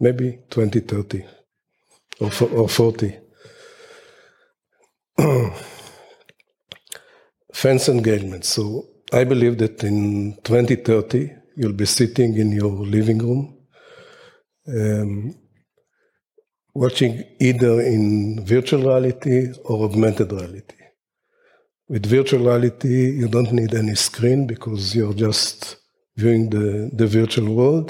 [0.00, 1.24] Maybe 2030
[2.20, 3.18] or, or 40.
[7.52, 8.44] fans engagement.
[8.44, 13.58] So I believe that in 2030, you'll be sitting in your living room.
[14.68, 15.34] Um,
[16.84, 18.02] watching either in
[18.44, 20.80] virtual reality or augmented reality.
[21.88, 25.76] With virtual reality, you don't need any screen because you're just
[26.16, 27.88] viewing the, the virtual world.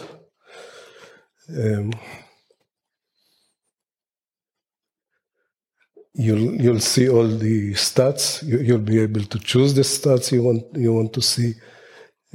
[1.63, 1.93] Um,
[6.15, 8.25] you'll you'll see all the stats.
[8.43, 11.51] You, will be able to choose the stats you want you want to see.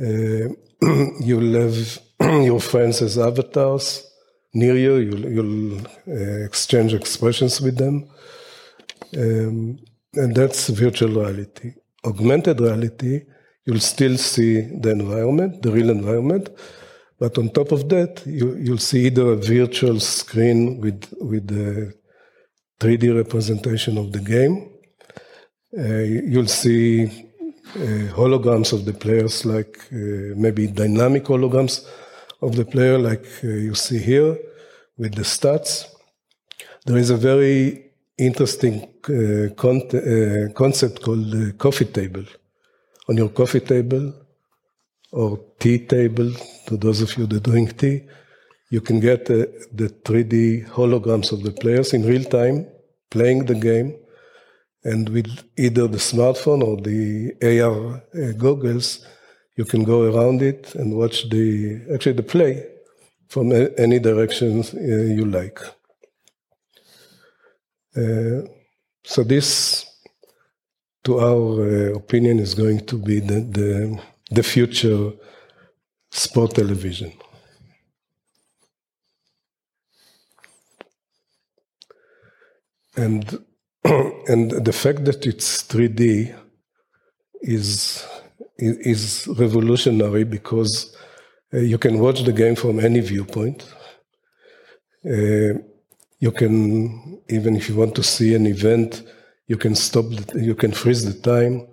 [0.05, 0.49] Uh,
[1.27, 1.77] you'll have
[2.49, 3.87] your friends as avatars
[4.53, 4.95] near you.
[4.97, 8.09] You'll, you'll uh, exchange expressions with them.
[9.17, 9.79] Um,
[10.15, 11.73] and that's virtual reality.
[12.05, 13.21] Augmented reality,
[13.65, 16.49] you'll still see the environment, the real environment,
[17.19, 21.93] but on top of that, you, you'll see either a virtual screen with, with the
[22.79, 24.69] 3D representation of the game.
[25.77, 25.99] Uh,
[26.31, 31.85] you'll see uh, holograms of the players, like uh, maybe dynamic holograms
[32.45, 34.37] of the player, like uh, you see here
[34.97, 35.85] with the stats.
[36.85, 42.25] There is a very interesting uh, con- uh, concept called the coffee table.
[43.09, 44.13] On your coffee table
[45.11, 46.31] or tea table,
[46.67, 48.03] to those of you that doing tea,
[48.69, 52.67] you can get uh, the 3D holograms of the players in real time,
[53.11, 53.95] playing the game,
[54.83, 59.05] and with either the smartphone or the AR uh, goggles,
[59.55, 62.65] you can go around it and watch the actually the play
[63.27, 65.59] from any directions uh, you like.
[67.95, 68.41] Uh,
[69.03, 69.85] so this,
[71.03, 74.01] to our uh, opinion, is going to be the, the,
[74.31, 75.11] the future
[76.11, 77.11] sport television.
[82.95, 83.45] And
[83.83, 86.35] and the fact that it's 3D
[87.41, 88.05] is
[88.63, 90.95] is revolutionary because
[91.53, 93.71] uh, you can watch the game from any viewpoint.
[95.05, 95.59] Uh,
[96.19, 99.03] you can even if you want to see an event,
[99.47, 100.05] you can stop.
[100.05, 101.67] The, you can freeze the time,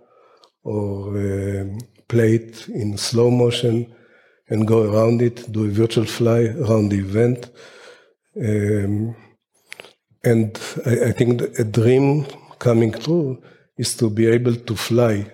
[0.64, 1.64] or uh,
[2.08, 3.94] play it in slow motion
[4.48, 5.50] and go around it.
[5.52, 7.50] Do a virtual fly around the event.
[8.36, 9.16] Um,
[10.24, 12.26] and I, I think a dream
[12.58, 13.42] coming true
[13.78, 15.32] is to be able to fly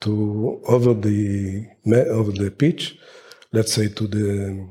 [0.00, 1.66] to over the
[2.10, 2.98] over the pitch,
[3.52, 4.68] let's say to the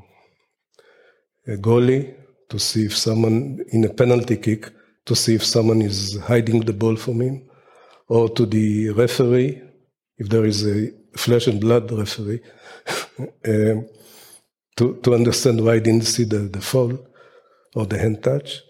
[1.58, 2.14] goalie
[2.48, 4.72] to see if someone in a penalty kick
[5.06, 7.48] to see if someone is hiding the ball from him,
[8.08, 9.62] or to the referee
[10.18, 12.40] if there is a flesh and blood referee
[13.46, 13.88] um,
[14.76, 16.98] to to understand why I didn't see the, the fall
[17.74, 18.60] or the hand touch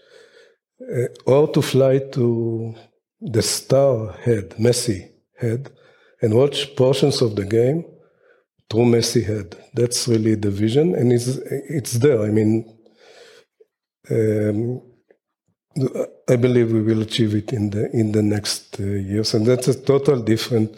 [0.80, 2.74] uh, or to fly to
[3.20, 5.70] the star head, Messi head,
[6.22, 7.84] and watch portions of the game
[8.68, 9.56] through Messi head.
[9.74, 11.26] That's really the vision, and it's
[11.78, 12.22] it's there.
[12.22, 12.64] I mean,
[14.10, 14.82] um,
[16.28, 19.68] I believe we will achieve it in the in the next uh, years, and that's
[19.68, 20.76] a total different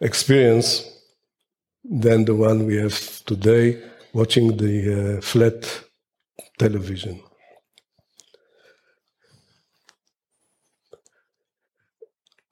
[0.00, 0.84] experience
[1.84, 5.84] than the one we have today, watching the uh, flat
[6.58, 7.20] television.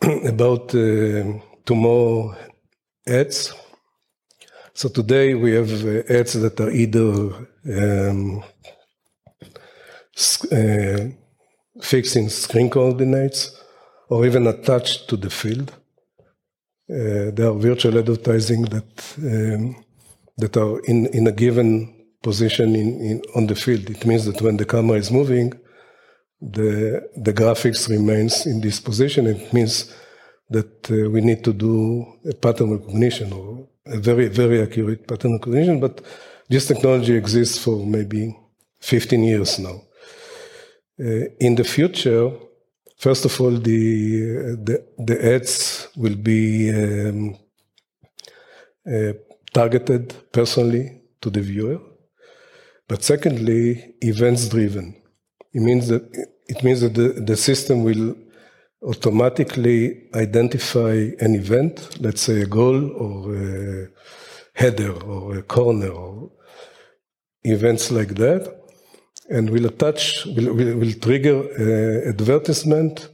[0.24, 1.24] about uh,
[1.68, 2.34] tomorrow
[3.06, 3.52] ads.
[4.72, 7.10] So today we have uh, ads that are either
[7.80, 8.42] um,
[10.50, 11.00] uh,
[11.82, 13.40] fixing screen coordinates
[14.08, 15.68] or even attached to the field.
[16.90, 19.84] Uh, there are virtual advertising that um,
[20.38, 21.68] that are in, in a given
[22.22, 23.90] position in, in, on the field.
[23.90, 25.52] It means that when the camera is moving,
[26.40, 29.26] the, the graphics remains in this position.
[29.26, 29.92] It means
[30.50, 35.32] that uh, we need to do a pattern recognition or a very, very accurate pattern
[35.34, 36.00] recognition, but
[36.48, 38.36] this technology exists for maybe
[38.80, 39.82] 15 years now.
[41.00, 42.30] Uh, in the future,
[42.96, 47.36] first of all, the, the, the ads will be um,
[48.86, 49.12] uh,
[49.52, 51.78] targeted personally to the viewer,
[52.88, 55.00] but secondly, events driven.
[55.52, 56.02] It means that
[56.48, 58.16] it means that the, the system will
[58.82, 63.88] automatically identify an event, let's say a goal or a
[64.54, 66.30] header or a corner or
[67.42, 68.54] events like that,
[69.30, 73.08] and will attach, will, will, will trigger uh, advertisement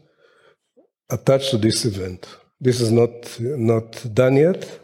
[1.11, 2.27] attached to this event.
[2.61, 3.11] This is not
[3.41, 4.81] not done yet,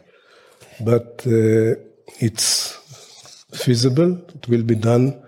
[0.81, 1.75] but uh,
[2.19, 2.77] it's
[3.53, 4.17] feasible.
[4.35, 5.23] It will be done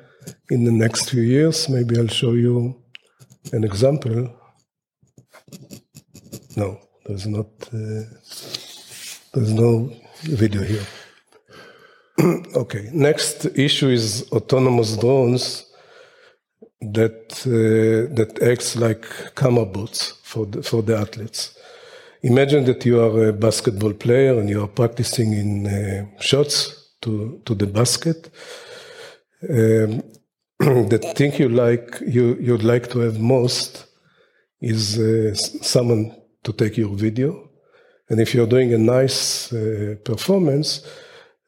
[0.49, 1.69] in the next few years.
[1.69, 2.75] Maybe I'll show you
[3.51, 4.29] an example.
[6.55, 7.47] No, there's not.
[7.73, 8.03] Uh,
[9.33, 9.91] there's no
[10.21, 10.85] video here.
[12.55, 12.89] okay.
[12.93, 15.65] Next issue is autonomous drones
[16.81, 21.57] that uh, that acts like camera bots for the, for the athletes.
[22.21, 27.41] Imagine that you are a basketball player and you are practicing in uh, shots to
[27.45, 28.29] to the basket.
[29.49, 30.03] Um,
[30.89, 33.87] the thing you like you you'd like to have most
[34.61, 37.49] is uh, someone to take your video,
[38.09, 40.81] and if you're doing a nice uh, performance,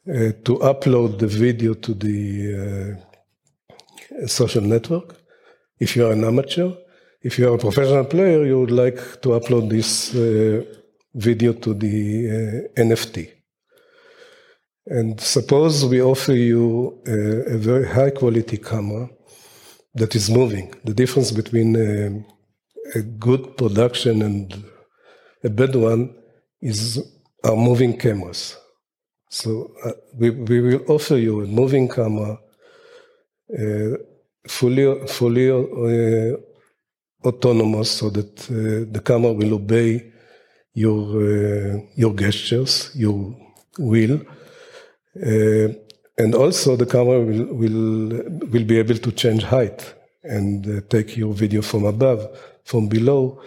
[0.08, 2.96] uh, to upload the video to the
[4.22, 5.16] uh, social network.
[5.80, 6.74] If you are an amateur,
[7.24, 10.64] if you are a professional player, you would like to upload this uh,
[11.16, 13.32] video to the uh, NFT.
[14.86, 19.10] And suppose we offer you a, a very high quality camera
[19.96, 20.72] that is moving.
[20.84, 21.76] The difference between
[22.94, 24.54] a good production and
[25.44, 26.14] a bad one
[26.62, 27.00] is
[27.44, 28.58] our moving cameras.
[29.30, 32.40] So uh, we, we will offer you a moving camera,
[33.60, 33.98] uh,
[34.48, 36.38] fully fully uh,
[37.26, 40.12] autonomous so that uh, the camera will obey
[40.74, 43.36] your uh, your gestures, your
[43.80, 44.22] will,
[45.26, 45.68] uh,
[46.18, 51.34] and also the camera will will will be able to change height and take your
[51.34, 52.28] video from above,
[52.64, 53.42] from below,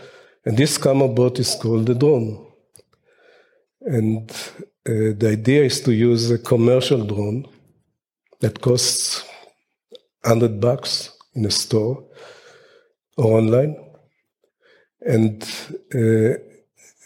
[0.49, 2.47] and this bot is called the drone.
[3.83, 7.47] And uh, the idea is to use a commercial drone
[8.41, 9.27] that costs
[10.23, 12.03] 100 bucks in a store
[13.19, 13.77] or online.
[15.03, 15.43] And
[15.95, 16.39] uh,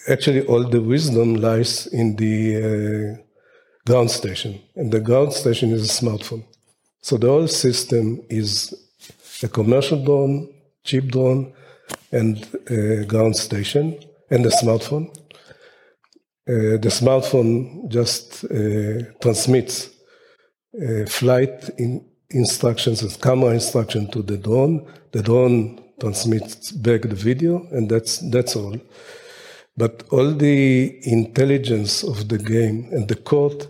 [0.08, 3.22] actually, all the wisdom lies in the uh,
[3.84, 4.60] ground station.
[4.76, 6.44] And the ground station is a smartphone.
[7.00, 8.72] So the whole system is
[9.42, 11.52] a commercial drone, cheap drone,
[12.12, 13.98] and a ground station,
[14.30, 15.08] and a smartphone.
[16.48, 19.90] Uh, the smartphone just uh, transmits
[20.74, 24.86] uh, flight in instructions and camera instruction to the drone.
[25.12, 28.76] The drone transmits back the video, and that's that's all.
[29.76, 33.66] But all the intelligence of the game and the code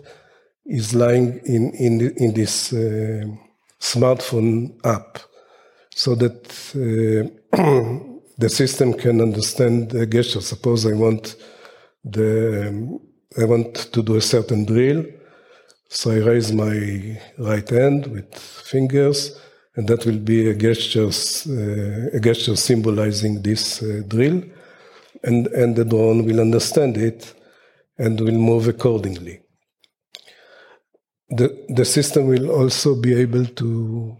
[0.65, 3.25] is lying in in in this uh,
[3.79, 5.19] smartphone app,
[5.93, 6.39] so that
[6.75, 7.29] uh,
[8.37, 10.41] the system can understand the gesture.
[10.41, 11.35] Suppose I want
[12.03, 12.99] the um,
[13.41, 15.05] I want to do a certain drill
[15.93, 19.39] so I raise my right hand with fingers,
[19.75, 24.41] and that will be a gesture, uh, a gesture symbolizing this uh, drill,
[25.23, 27.35] and, and the drone will understand it
[27.99, 29.41] and will move accordingly.
[31.29, 34.17] The, the system will also be able to,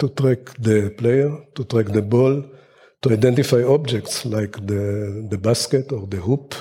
[0.00, 2.44] to track the player, to track the ball,
[3.04, 6.54] to identify objects like the, the basket or the hoop,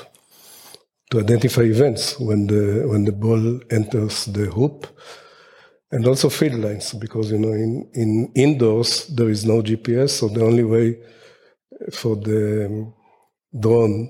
[1.10, 4.86] to identify events when the when the ball enters the hoop,
[5.92, 10.28] and also field lines because you know in in indoors there is no GPS, so
[10.28, 11.00] the only way
[11.94, 12.92] for the
[13.58, 14.10] drone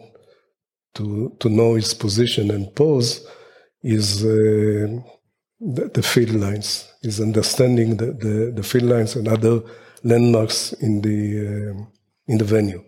[0.95, 3.27] to to know its position and pose
[3.83, 4.87] is uh,
[5.59, 9.61] the, the, field lines, is understanding the, the, the, field lines and other
[10.03, 11.85] landmarks in the uh,
[12.27, 12.83] in the venue.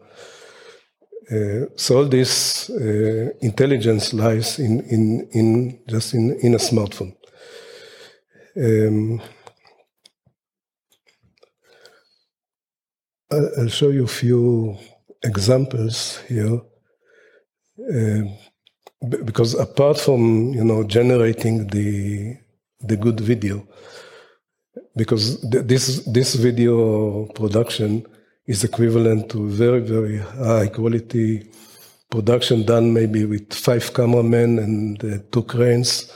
[1.31, 7.15] Uh, so all this uh, intelligence lies in, in, in just in, in a smartphone.
[8.57, 9.21] Um,
[13.31, 14.77] I'll show you a few
[15.23, 16.61] examples here,
[17.79, 18.21] uh,
[19.25, 22.37] because apart from you know generating the
[22.79, 23.67] the good video,
[24.95, 28.05] because th this this video production
[28.47, 31.49] is equivalent to very, very high quality
[32.09, 36.11] production done maybe with five cameramen and uh, two cranes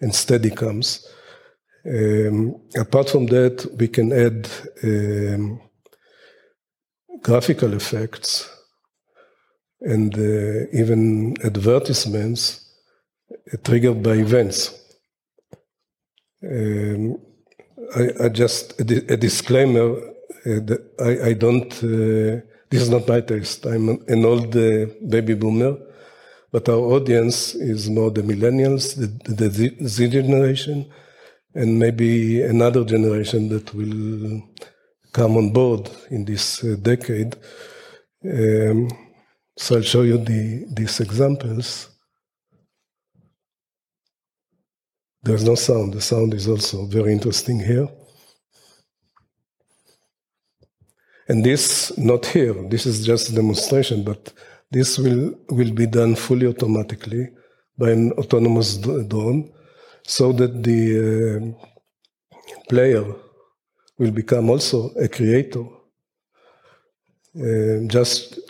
[0.00, 1.06] and steady cams.
[1.86, 4.48] Um, apart from that, we can add
[4.84, 5.60] um,
[7.22, 8.48] graphical effects
[9.80, 12.70] and uh, even advertisements
[13.32, 14.74] uh, triggered by events.
[16.42, 17.18] Um,
[17.96, 20.09] I, I, just a, a disclaimer
[20.46, 23.66] uh, I, I, don't, uh, this is not my taste.
[23.66, 25.76] I'm an old uh, baby boomer,
[26.52, 30.90] but our audience is more the millennials, the, the Z generation,
[31.54, 34.42] and maybe another generation that will
[35.12, 37.36] come on board in this decade.
[38.24, 38.88] Um,
[39.56, 41.88] so I'll show you the, these examples.
[45.22, 45.94] There's no sound.
[45.94, 47.88] The sound is also very interesting here.
[51.30, 54.32] And this, not here, this is just a demonstration, but
[54.72, 57.28] this will, will be done fully automatically
[57.78, 59.52] by an autonomous drone
[60.04, 63.04] so that the uh, player
[63.96, 65.64] will become also a creator.
[67.36, 68.40] Uh, just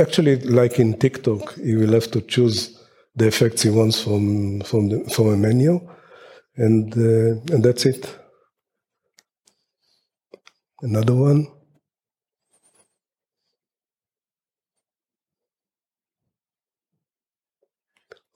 [0.00, 2.80] actually, like in TikTok, he will have to choose
[3.14, 5.78] the effects he wants from from the, from a menu,
[6.56, 8.02] and uh, and that's it.
[10.82, 11.53] Another one.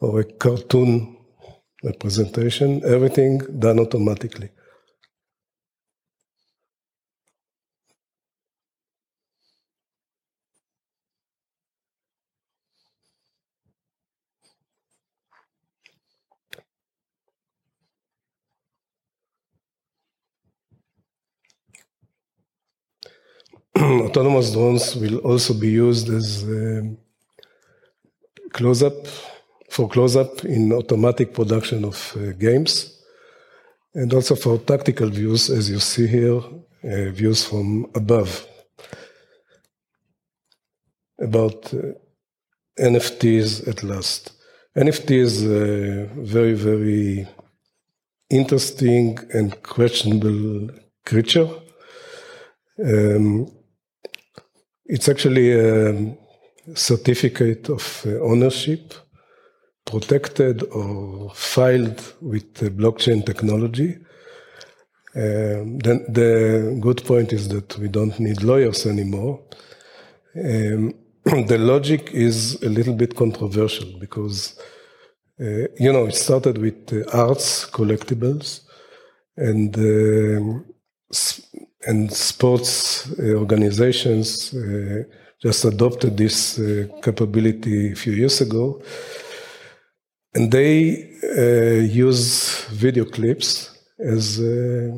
[0.00, 1.16] Or a cartoon
[1.82, 4.50] representation, everything done automatically.
[23.78, 26.98] Autonomous drones will also be used as um,
[28.52, 29.06] close-up
[29.68, 33.00] for close-up in automatic production of uh, games,
[33.94, 38.46] and also for tactical views, as you see here, uh, views from above.
[41.20, 41.78] about uh,
[42.78, 44.32] NFTs at last.
[44.76, 47.26] NFT is a very, very
[48.30, 50.68] interesting and questionable
[51.04, 51.48] creature.
[52.84, 53.50] Um,
[54.84, 56.16] it's actually a
[56.74, 58.94] certificate of uh, ownership
[59.90, 63.98] protected or filed with blockchain technology.
[65.14, 69.40] Um, then the good point is that we don't need lawyers anymore.
[70.36, 74.60] Um, the logic is a little bit controversial because,
[75.40, 78.60] uh, you know, it started with uh, arts collectibles
[79.36, 80.64] and um,
[81.86, 85.04] and sports uh, organizations uh,
[85.40, 88.82] just adopted this uh, capability a few years ago.
[90.38, 94.96] And they uh, use video clips as uh,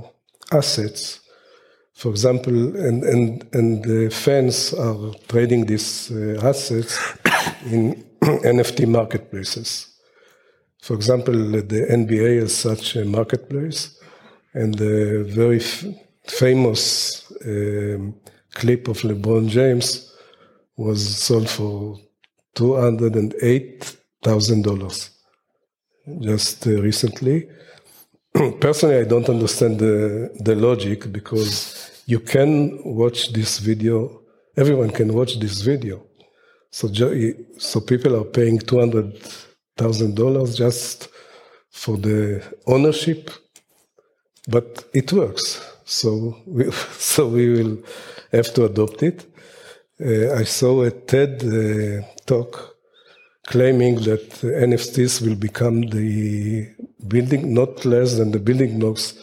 [0.52, 1.20] assets.
[1.94, 6.98] For example, and, and, and the fans are trading these uh, assets
[7.64, 9.88] in NFT marketplaces.
[10.82, 13.98] For example, the NBA is such a marketplace,
[14.52, 15.60] and the very
[16.26, 18.14] famous um,
[18.52, 20.14] clip of LeBron James
[20.76, 21.98] was sold for
[22.54, 25.16] two hundred and eight thousand dollars
[26.20, 27.48] just uh, recently.
[28.60, 34.22] Personally, I don't understand the the logic because you can watch this video.
[34.56, 36.06] Everyone can watch this video.
[36.72, 36.88] So,
[37.58, 39.18] so people are paying two hundred
[39.76, 41.08] thousand dollars just
[41.70, 43.30] for the ownership,
[44.48, 45.60] but it works.
[45.84, 47.78] So we, so we will
[48.32, 49.26] have to adopt it.
[50.00, 52.69] Uh, I saw a TED uh, talk
[53.50, 54.30] claiming that
[54.68, 56.68] NFTs will become the
[57.08, 59.14] building, not less than the building blocks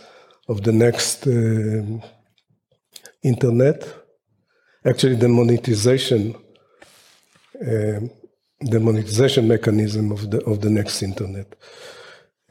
[0.49, 1.84] of the next uh,
[3.23, 3.80] internet.
[4.86, 6.36] Actually, the monetization,
[7.61, 7.99] uh,
[8.73, 11.47] the monetization mechanism of the of the next internet.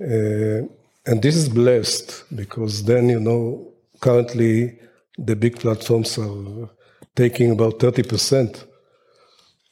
[0.00, 0.60] Uh,
[1.08, 4.78] and this is blessed because then you know currently
[5.18, 6.70] the big platforms are
[7.14, 8.64] taking about 30%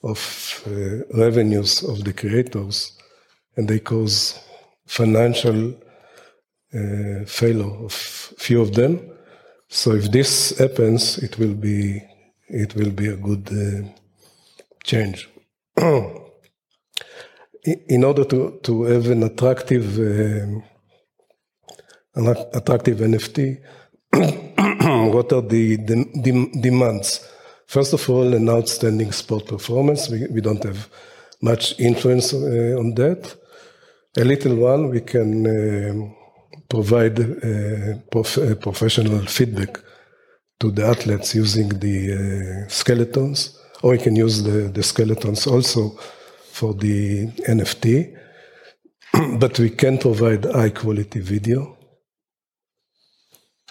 [0.05, 0.71] of uh,
[1.17, 2.93] revenues of the creators,
[3.57, 4.39] and they cause
[4.87, 5.75] financial
[6.75, 9.01] uh, failure of few of them.
[9.69, 12.03] So if this happens, it will be
[12.49, 13.89] it will be a good uh,
[14.83, 15.29] change.
[17.89, 20.63] In order to, to have an attractive um,
[22.15, 23.59] an attractive NFT,
[25.13, 27.27] what are the, the, the demands?
[27.67, 30.09] First of all, an outstanding sport performance.
[30.09, 30.89] We, we don't have
[31.41, 33.37] much influence uh, on that.
[34.17, 36.15] A little one, we can uh,
[36.69, 39.81] provide uh, prof uh, professional feedback
[40.61, 45.91] to the athletes using the uh, skeletons, or we can use the, the skeletons also
[46.53, 48.17] for the NFT.
[49.41, 51.77] but we can provide high quality video,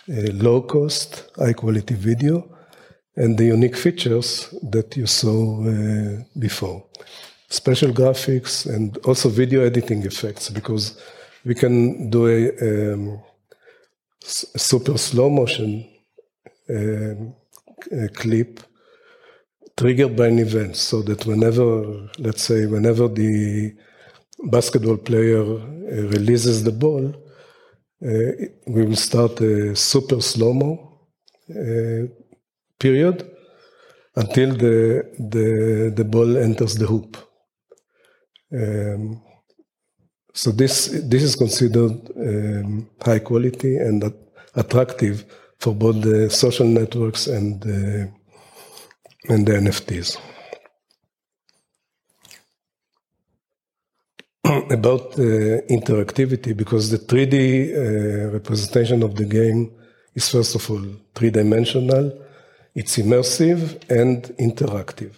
[0.07, 2.53] low cost, high quality video
[3.15, 6.83] and the unique features that you saw uh, before.
[7.49, 10.99] Special graphics and also video editing effects because
[11.45, 13.21] we can do a, um,
[14.25, 15.85] super slow motion
[16.69, 17.35] um,
[18.13, 18.61] clip
[19.75, 23.73] triggered by an event so that whenever, let's say, whenever the
[24.45, 27.13] basketball player uh, releases the ball,
[28.05, 28.31] uh,
[28.67, 30.99] we will start a super slow mo
[31.49, 32.07] uh,
[32.85, 33.17] period
[34.15, 34.77] until the,
[35.33, 35.47] the,
[35.95, 37.17] the ball enters the hoop.
[38.61, 39.21] Um,
[40.33, 40.75] so this,
[41.11, 44.03] this is considered um, high quality and
[44.55, 45.25] attractive
[45.59, 48.11] for both the social networks and the,
[49.29, 50.17] and the NFTs.
[54.79, 59.71] About uh, interactivity, because the 3D uh, representation of the game
[60.13, 60.83] is first of all
[61.15, 62.22] three dimensional
[62.75, 65.13] it's immersive and interactive.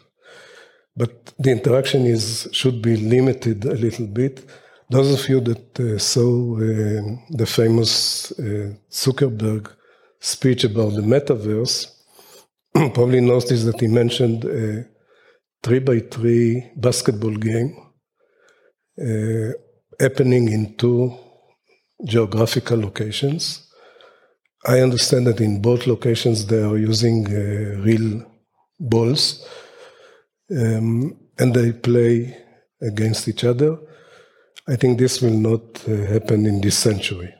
[0.95, 4.45] But the interaction is should be limited a little bit.
[4.89, 9.71] Those of you that uh, saw uh, the famous uh, Zuckerberg
[10.19, 11.91] speech about the metaverse
[12.73, 14.85] probably noticed that he mentioned a
[15.63, 17.75] three by three basketball game
[19.01, 19.51] uh,
[19.99, 21.13] happening in two
[22.03, 23.64] geographical locations
[24.67, 28.25] I understand that in both locations they are using uh, real
[28.79, 29.45] balls
[30.49, 32.35] um, and they play
[32.81, 33.77] against each other.
[34.67, 37.33] I think this will not uh, happen in this century.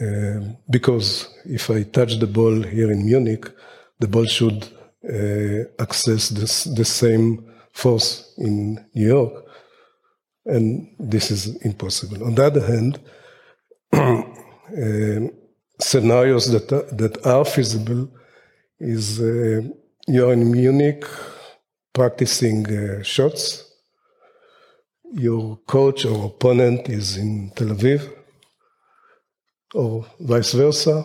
[0.00, 3.46] Um, because if I touch the ball here in Munich,
[4.00, 4.68] the ball should
[5.08, 9.44] uh, access this, the same force in New York.
[10.44, 12.24] And this is impossible.
[12.24, 12.98] On the other hand,
[15.78, 18.08] scenarios that are, that are feasible
[18.78, 19.62] is uh,
[20.06, 21.04] you're in Munich
[21.92, 23.64] practicing uh, shots.
[25.12, 28.02] Your coach or opponent is in Tel Aviv,
[29.74, 31.04] or vice versa.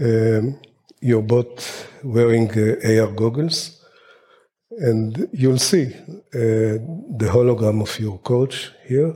[0.00, 0.60] Um,
[1.00, 3.84] you're both wearing uh, AR goggles,
[4.70, 6.78] and you'll see uh,
[7.20, 9.14] the hologram of your coach here,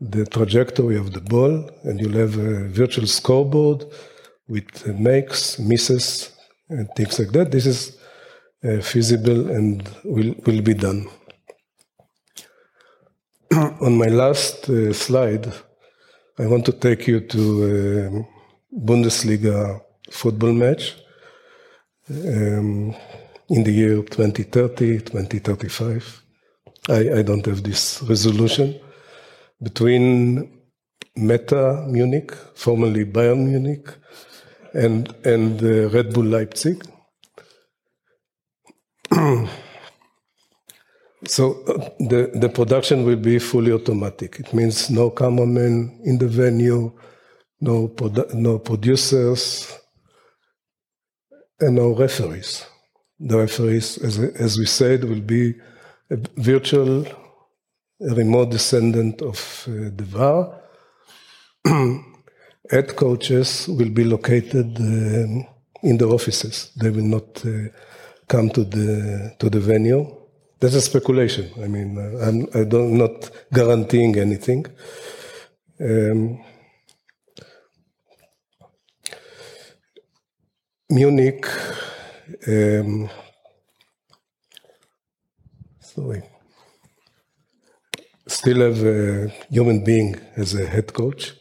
[0.00, 3.84] the trajectory of the ball, and you'll have a virtual scoreboard
[4.48, 6.32] with makes, misses,
[6.68, 7.50] and things like that.
[7.50, 7.98] This is
[8.64, 11.08] uh, feasible and will, will be done.
[13.80, 15.52] On my last uh, slide,
[16.38, 19.80] I want to take you to a Bundesliga
[20.10, 20.96] football match
[22.10, 22.94] um,
[23.48, 26.22] in the year 2030, 2035.
[26.88, 28.78] I, I don't have this resolution.
[29.62, 30.50] Between
[31.16, 33.88] Meta Munich, formerly Bayern Munich,
[34.74, 36.84] and, and uh, Red Bull Leipzig.
[41.26, 44.40] so uh, the, the production will be fully automatic.
[44.40, 46.92] It means no cameraman in the venue,
[47.60, 49.72] no, produ- no producers,
[51.60, 52.66] and no referees.
[53.18, 55.54] The referees, as, as we said, will be
[56.36, 57.06] virtual
[58.00, 60.60] a remote descendant of uh, the VAR.
[62.70, 65.46] Head coaches will be located um,
[65.82, 66.72] in the offices.
[66.76, 67.68] They will not uh,
[68.28, 70.04] come to the to the venue.
[70.58, 71.50] That's a speculation.
[71.62, 74.66] I mean, uh, I'm I don't not guaranteeing anything.
[75.80, 76.42] Um,
[80.90, 81.46] Munich.
[82.48, 83.08] Um,
[85.80, 86.22] sorry.
[88.26, 91.34] Still have a human being as a head coach.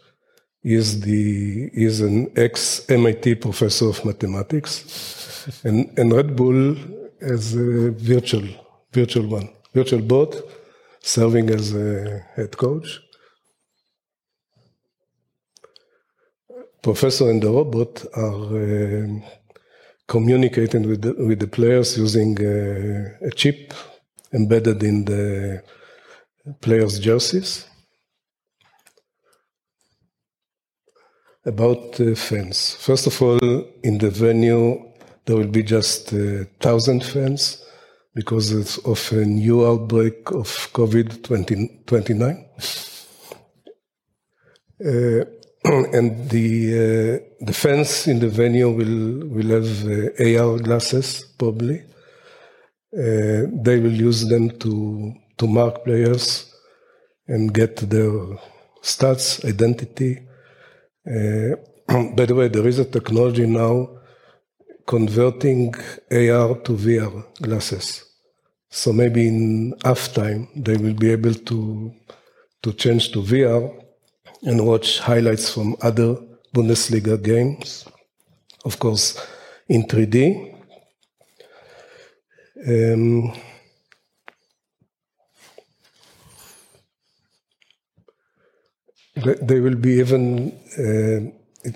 [0.62, 4.74] He is the he is an ex MIT professor of mathematics,
[5.64, 6.76] and and Red Bull
[7.22, 8.48] as a virtual
[8.92, 10.32] virtual one virtual bot,
[11.02, 13.02] serving as a head coach.
[16.86, 17.94] professor and the robot
[18.26, 19.08] are uh,
[20.08, 23.74] communicating with the, with the players using uh, a chip
[24.40, 25.24] embedded in the
[26.62, 27.66] players' jerseys.
[31.46, 32.76] About uh, fans.
[32.80, 33.40] First of all,
[33.84, 34.92] in the venue,
[35.26, 37.64] there will be just a uh, thousand fans
[38.16, 38.52] because
[38.86, 41.24] of a new outbreak of COVID
[41.86, 42.46] 29.
[44.84, 45.26] Uh,
[45.94, 51.82] and the uh, the fans in the venue will will have uh, AR glasses probably.
[52.94, 56.54] Uh, they will use them to to mark players
[57.28, 58.12] and get their
[58.82, 60.20] stats, identity.
[61.08, 61.56] Uh,
[62.16, 63.90] by the way, there is a technology now
[64.86, 65.74] converting
[66.12, 68.04] AR to VR glasses.
[68.70, 71.94] So maybe in half time they will be able to
[72.62, 73.72] to change to VR
[74.44, 76.18] and watch highlights from other
[76.54, 77.86] Bundesliga games,
[78.64, 79.20] of course,
[79.68, 80.54] in 3D.
[82.68, 83.34] Um,
[89.16, 91.20] they will be even, uh,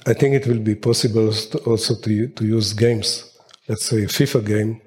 [0.10, 1.34] I think it will be possible
[1.66, 3.38] also to, to use games,
[3.68, 4.82] let's say a FIFA game,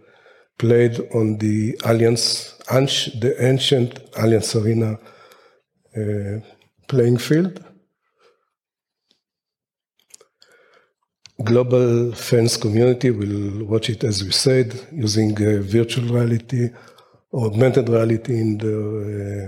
[0.59, 2.57] played on the Allianz,
[3.21, 4.99] the ancient Allianz Arena
[5.97, 6.41] uh,
[6.89, 7.65] playing field
[11.43, 16.71] global fans community will watch it, as we said, using uh, virtual reality
[17.31, 18.77] or augmented reality in the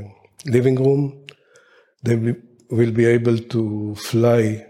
[0.06, 1.24] uh, living room.
[2.02, 2.36] They will
[2.70, 4.66] be able to fly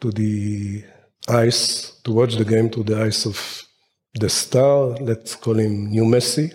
[0.00, 0.84] to the
[1.28, 3.62] ice, to watch the game to the eyes of
[4.14, 6.52] the star, let's call him New Messi.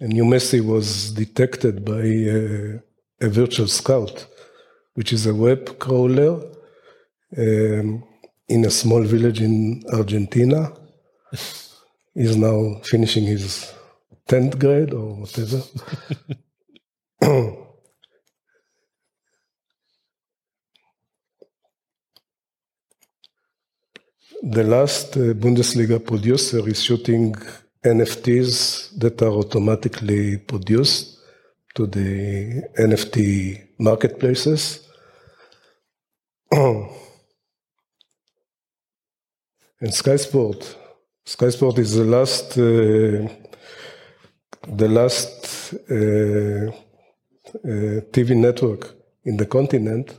[0.00, 4.26] And New Messi was detected by uh, a virtual scout,
[4.94, 6.42] which is a web crawler.
[7.36, 8.04] Um,
[8.48, 10.72] in a small village in Argentina.
[12.14, 13.72] He's now finishing his
[14.28, 15.62] 10th grade or whatever.
[24.52, 27.34] the last uh, Bundesliga producer is shooting
[27.84, 31.18] NFTs that are automatically produced
[31.74, 34.88] to the NFT marketplaces.
[39.80, 40.76] And Sky Sport
[41.26, 43.26] Sky Sport is the last, uh,
[44.68, 50.14] the last uh, uh, TV network in the continent.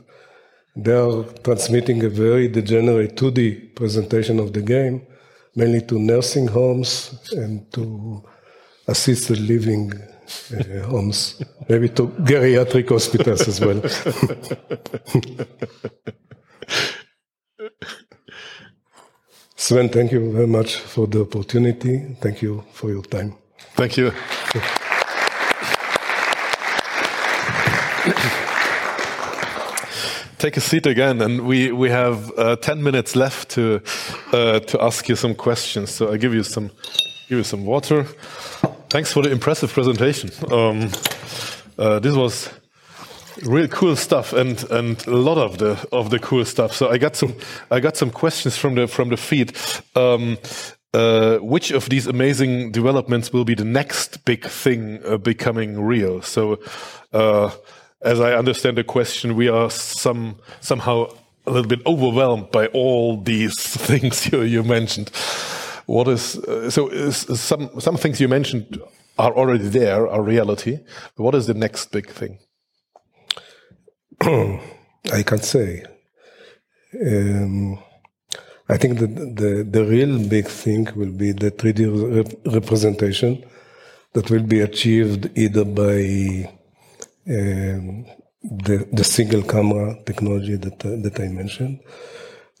[0.76, 5.06] They are transmitting a very degenerate 2D presentation of the game,
[5.54, 8.22] mainly to nursing homes and to
[8.86, 13.80] assisted living uh, homes, maybe to geriatric hospitals as well.
[19.56, 22.16] Sven, thank you very much for the opportunity.
[22.20, 23.34] Thank you for your time.
[23.74, 24.12] Thank you.
[30.38, 33.80] Take a seat again, and we we have uh, ten minutes left to
[34.32, 35.90] uh, to ask you some questions.
[35.90, 36.70] So I give you some
[37.28, 38.04] give you some water.
[38.90, 40.30] Thanks for the impressive presentation.
[40.52, 40.90] Um,
[41.78, 42.50] uh, this was
[43.44, 46.96] real cool stuff and and a lot of the of the cool stuff so i
[46.96, 47.34] got some
[47.70, 49.52] i got some questions from the from the feed
[49.94, 50.38] um,
[50.94, 56.22] uh, which of these amazing developments will be the next big thing uh, becoming real
[56.22, 56.58] so
[57.12, 57.50] uh,
[58.06, 61.06] as i understand the question we are some somehow
[61.46, 65.10] a little bit overwhelmed by all these things you, you mentioned.
[65.86, 68.80] What is uh, so is, some some things you mentioned
[69.18, 70.80] are already there are reality.
[71.16, 72.38] What is the next big thing?
[74.22, 75.84] I can't say.
[77.00, 77.78] Um,
[78.68, 83.44] I think that the, the real big thing will be the 3D rep representation
[84.14, 86.50] that will be achieved either by
[87.26, 91.80] the, the single camera technology that, uh, that I mentioned.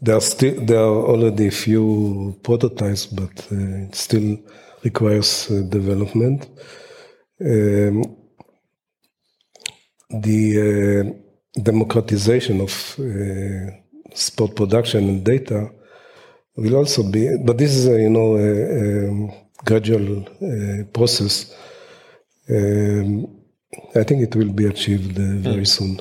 [0.00, 4.38] There are still there are already a few prototypes, but uh, it still
[4.84, 6.48] requires uh, development.
[7.40, 8.16] Um,
[10.10, 11.16] the
[11.62, 12.70] democratization of
[14.14, 15.70] sport production and data
[16.56, 21.54] will also be, but this is a, you know a, a gradual uh, process.
[22.48, 23.35] Um,
[23.94, 25.68] I think it will be achieved uh, very mm.
[25.68, 26.00] soon.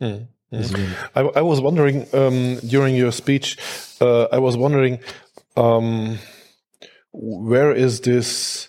[0.00, 0.28] Mm.
[0.52, 0.94] Mm.
[1.14, 3.58] I, I, was wondering um, during your speech.
[4.00, 5.00] Uh, I was wondering
[5.56, 6.18] um,
[7.12, 8.68] where is this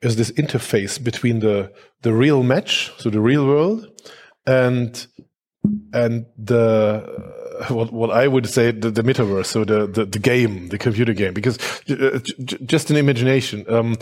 [0.00, 3.86] is this interface between the the real match, so the real world,
[4.46, 5.06] and
[5.92, 7.04] and the
[7.68, 11.12] what what I would say the, the metaverse, so the, the, the game, the computer
[11.12, 11.58] game, because
[11.88, 12.18] uh,
[12.66, 13.64] just an imagination.
[13.68, 13.96] Um,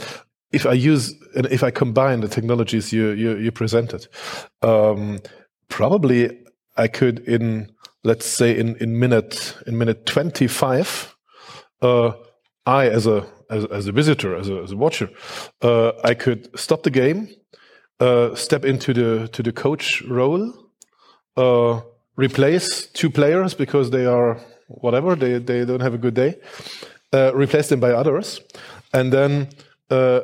[0.52, 4.08] if I use if I combine the technologies you you, you presented,
[4.62, 5.20] um,
[5.68, 6.38] probably
[6.76, 7.70] I could in
[8.04, 11.14] let's say in in minute in minute twenty five,
[11.82, 12.12] uh,
[12.66, 15.10] I as a as, as a visitor as a, as a watcher,
[15.62, 17.28] uh, I could stop the game,
[18.00, 20.52] uh, step into the to the coach role
[21.36, 21.80] uh,
[22.16, 24.38] replace two players because they are
[24.68, 26.34] whatever they they don't have a good day,
[27.12, 28.40] uh, replace them by others,
[28.92, 29.48] and then
[29.90, 30.20] uh,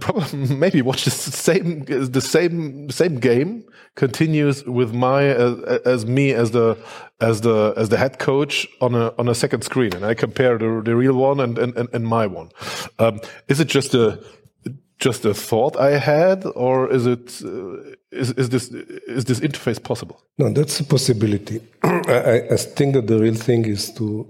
[0.00, 3.64] probably maybe watch the same the same same game
[3.94, 6.76] continues with my as, as me as the
[7.20, 10.58] as the as the head coach on a on a second screen, and I compare
[10.58, 12.50] the the real one and and, and my one.
[12.98, 14.22] Um, is it just a
[14.98, 18.68] just a thought I had, or is it uh, is, is this
[19.18, 20.22] is this interface possible?
[20.38, 21.60] No, that's a possibility.
[21.82, 24.26] I, I, think that the real thing is to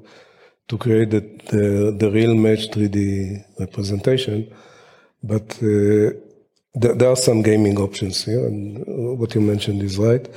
[0.68, 1.20] to create the
[1.50, 4.52] the, the real match 3D representation,
[5.26, 6.10] but uh,
[6.74, 8.84] there, there, are some gaming options here, and
[9.18, 10.28] what you mentioned is right.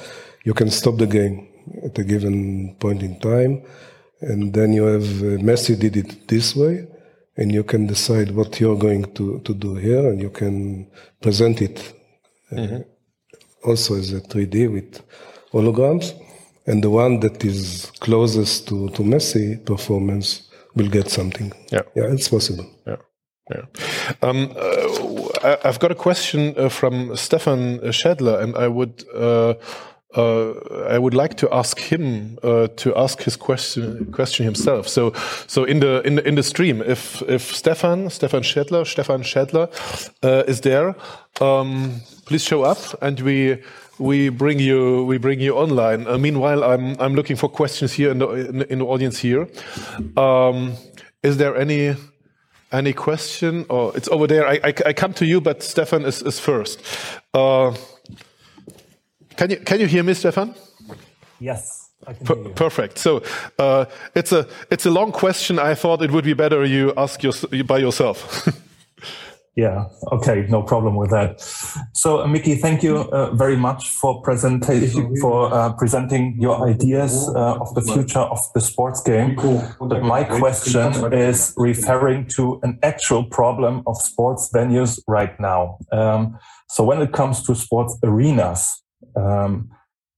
[0.44, 1.48] You can stop the game
[1.84, 3.64] at a given point in time,
[4.22, 6.88] and then you have uh, Messi did it this way
[7.38, 10.88] and you can decide what you're going to, to do here and you can
[11.22, 11.94] present it
[12.52, 12.82] uh, mm-hmm.
[13.70, 15.02] also as a 3D with
[15.52, 16.20] holograms.
[16.66, 21.54] And the one that is closest to, to Messi performance will get something.
[21.72, 21.84] Yeah.
[21.96, 22.70] Yeah, it's possible.
[22.86, 22.98] Yeah.
[23.50, 23.66] Yeah.
[24.22, 29.54] Um, uh, I've got a question uh, from Stefan Schädler, and I would uh,
[30.16, 30.54] uh,
[30.90, 34.88] I would like to ask him uh, to ask his question question himself.
[34.88, 35.14] So,
[35.48, 39.68] so in the in the in the stream, if if Stefan Stefan Schädler Stefan Schädler
[40.24, 40.96] uh, is there,
[41.42, 43.62] um, please show up, and we
[44.00, 46.06] we bring you we bring you online.
[46.22, 49.48] Meanwhile, I'm I'm looking for questions here in the in, in the audience here.
[50.16, 50.74] Um,
[51.22, 51.96] is there any
[52.72, 53.66] any question?
[53.70, 54.48] Or oh, it's over there.
[54.48, 56.82] I, I, I come to you, but Stefan is is first.
[57.34, 57.74] Uh,
[59.36, 60.56] can you can you hear me, Stefan?
[61.40, 61.90] Yes.
[62.24, 63.00] Per perfect.
[63.00, 63.22] So
[63.60, 65.60] uh, it's a it's a long question.
[65.60, 67.34] I thought it would be better you ask your,
[67.66, 68.48] by yourself.
[69.58, 69.86] Yeah.
[70.12, 70.46] Okay.
[70.50, 71.42] No problem with that.
[71.94, 77.28] So, uh, Miky, thank you uh, very much for presentation for uh, presenting your ideas
[77.36, 79.36] uh, of the future of the sports game.
[79.80, 85.80] But my question is referring to an actual problem of sports venues right now.
[85.92, 86.38] Um,
[86.70, 88.84] so, when it comes to sports arenas,
[89.16, 89.72] um,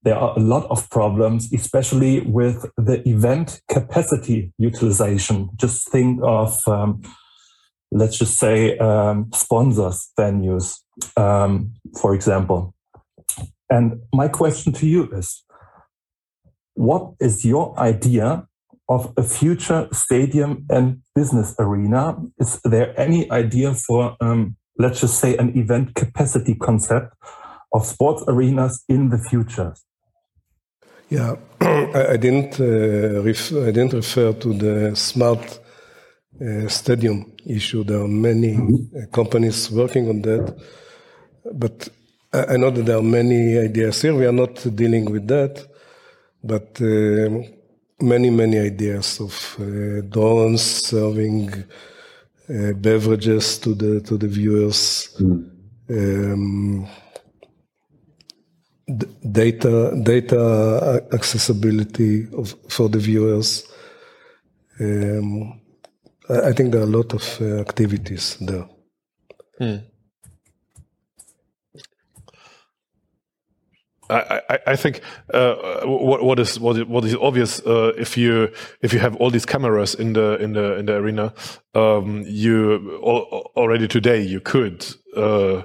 [0.04, 5.50] there are a lot of problems, especially with the event capacity utilization.
[5.56, 7.02] Just think of um,
[7.92, 10.80] let's just say um, sponsors venues,
[11.18, 12.74] um, for example.
[13.70, 15.44] And my question to you is,
[16.74, 18.48] what is your idea
[18.88, 22.16] of a future stadium and business arena?
[22.40, 27.14] Is there any idea for, um, let's just say, an event capacity concept
[27.72, 29.76] of sports arenas in the future?
[31.10, 32.60] Yeah, I, didn't.
[32.60, 35.60] Uh, I didn't refer to the smart
[36.40, 37.84] uh, stadium issue.
[37.84, 40.56] There are many uh, companies working on that,
[41.54, 41.90] but
[42.34, 44.16] I, I, know that there are many ideas here.
[44.16, 45.66] We are not dealing with that,
[46.44, 47.44] but uh,
[48.02, 51.52] many, many ideas of uh, drones serving
[52.50, 55.16] uh, beverages to the to the viewers.
[55.20, 55.52] Mm.
[55.90, 56.88] Um,
[59.32, 63.66] data data accessibility of, for the viewers.
[64.80, 65.59] Um,
[66.30, 68.68] I think there are a lot of uh, activities there.
[69.58, 69.78] Hmm.
[74.12, 75.02] I, I, I, think
[75.34, 78.52] uh, what, what is what is, what is obvious uh, if you
[78.82, 81.34] if you have all these cameras in the in the in the arena,
[81.76, 85.62] um, you al already today you could uh,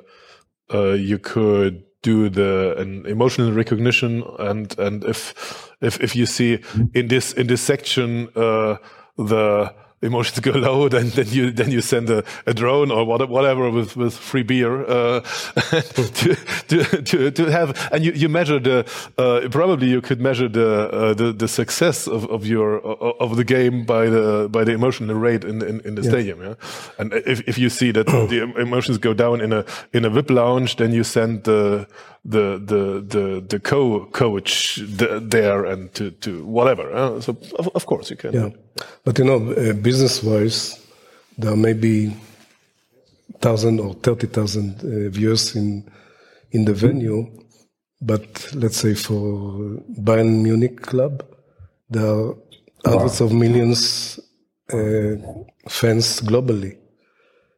[0.74, 6.60] uh you could do the an emotional recognition and and if if if you see
[6.92, 8.76] in this in this section uh,
[9.16, 13.70] the emotions go low, then then you then you send a, a drone or whatever
[13.70, 15.20] with with free beer uh,
[16.18, 16.36] to,
[16.68, 18.86] to, to to have and you, you measure the
[19.18, 22.80] uh, probably you could measure the uh, the, the success of, of your
[23.20, 26.10] of the game by the by the emotional rate in in, in the yeah.
[26.10, 26.42] stadium.
[26.42, 26.54] Yeah,
[26.98, 30.30] and if if you see that the emotions go down in a in a VIP
[30.30, 31.86] lounge, then you send the
[32.24, 37.20] the the the the co coach there and to to whatever.
[37.20, 38.32] So of, of, course you can.
[38.32, 38.50] Yeah,
[39.04, 40.80] but you know, uh, business wise,
[41.38, 42.16] there may be
[43.40, 45.90] thousand or thirty thousand uh, viewers in
[46.50, 47.26] in the venue,
[48.00, 51.24] but let's say for Bayern Munich club,
[51.90, 52.34] there are
[52.84, 53.26] hundreds wow.
[53.26, 54.20] of millions
[54.72, 55.16] uh,
[55.68, 56.78] fans globally.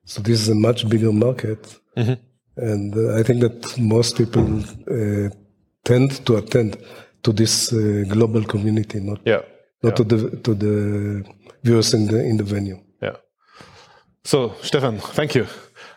[0.05, 1.81] So this is a much bigger market.
[1.97, 2.17] Mm -hmm.
[2.57, 5.29] And uh, I think that most people uh,
[5.83, 6.79] tend to attend
[7.23, 9.43] to this uh, global community, not yeah.
[9.83, 10.05] Not yeah.
[10.05, 11.25] to the to the
[11.63, 12.79] viewers in the in the venue.
[13.03, 13.17] Yeah.
[14.25, 15.47] So Stefan, thank you,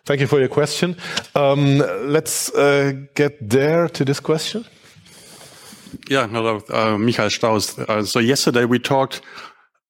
[0.06, 0.96] thank you for your question.
[1.36, 1.80] Um,
[2.12, 4.66] let's uh, get there to this question.
[6.10, 7.80] Yeah, hello, uh, Michael Staus.
[7.80, 9.22] Uh, so yesterday we talked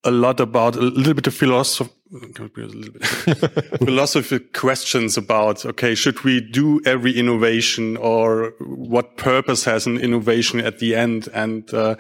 [0.06, 1.92] a lot about a little bit of philosophy
[3.78, 10.60] philosophy questions about okay should we do every innovation or what purpose has an innovation
[10.60, 11.96] at the end and uh,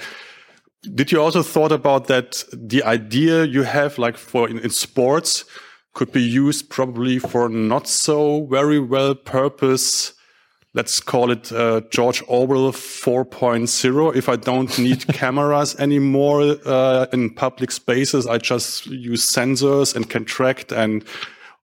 [0.95, 5.45] did you also thought about that the idea you have like for in, in sports
[5.93, 10.13] could be used probably for not so very well purpose
[10.73, 14.15] let's call it uh, George Orwell 4.0.
[14.15, 20.09] If I don't need cameras anymore uh, in public spaces, I just use sensors and
[20.09, 21.03] can track and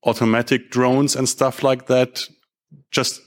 [0.05, 2.29] automatic drones and stuff like that.
[2.91, 3.21] Just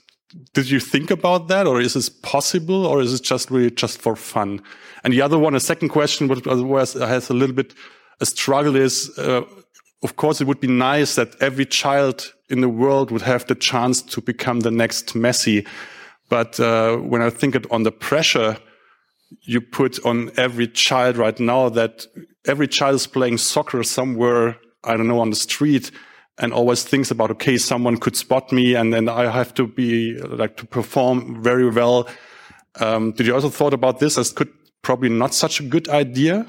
[0.54, 4.00] did you think about that, or is this possible, or is it just really just
[4.00, 4.62] for fun?
[5.04, 7.74] And the other one, a second question, which has a little bit
[8.22, 9.44] a struggle, is uh,
[10.04, 13.56] of course it would be nice that every child in the world would have the
[13.56, 15.68] chance to become the next Messi.
[16.30, 18.58] But uh, when I think it on the pressure
[19.42, 22.06] you put on every child right now, that
[22.48, 25.92] every child is playing soccer somewhere, I don't know, on the street,
[26.40, 30.18] and always thinks about, okay, someone could spot me, and then I have to be
[30.18, 32.08] like to perform very well.
[32.80, 34.50] Um, did you also thought about this as could
[34.82, 36.46] probably not such a good idea?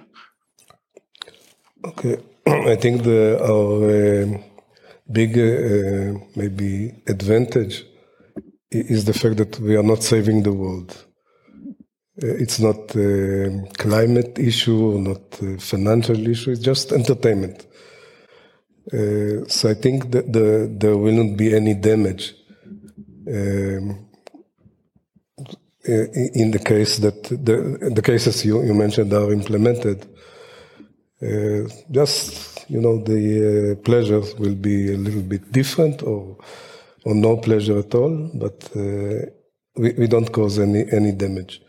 [1.85, 4.35] Okay, I think the our.
[4.37, 4.51] Uh
[5.11, 7.85] big uh, maybe advantage
[8.71, 11.07] is the fact that we are not saving the world.
[12.23, 16.53] Uh, it's not a climate issue not a financial issue.
[16.53, 17.67] It's just entertainment.
[18.93, 22.35] Uh, so I think that the, there will not be any damage
[23.29, 24.10] um,
[25.85, 30.07] in the case that the, the cases you, you mentioned are implemented.
[31.23, 36.37] Uh, just you know the uh, pleasures will be a little bit different or
[37.05, 39.27] or no pleasure at all, but uh,
[39.77, 41.63] we, we don't cause any, any damage.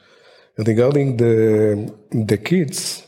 [0.57, 3.03] And regarding the, the kids,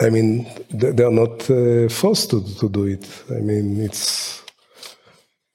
[0.00, 3.08] I mean, they are not uh, forced to, to do it.
[3.30, 4.42] I mean, it's,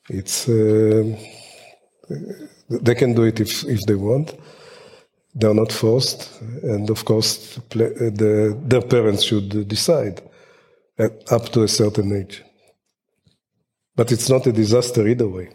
[0.10, 1.16] it's, uh,
[2.70, 4.36] they can do it if, if they want.
[5.36, 6.30] They are not forced.
[6.64, 10.22] And of course, the, their parents should decide
[11.32, 12.44] up to a certain age.
[13.96, 15.50] But it's not a disaster either way,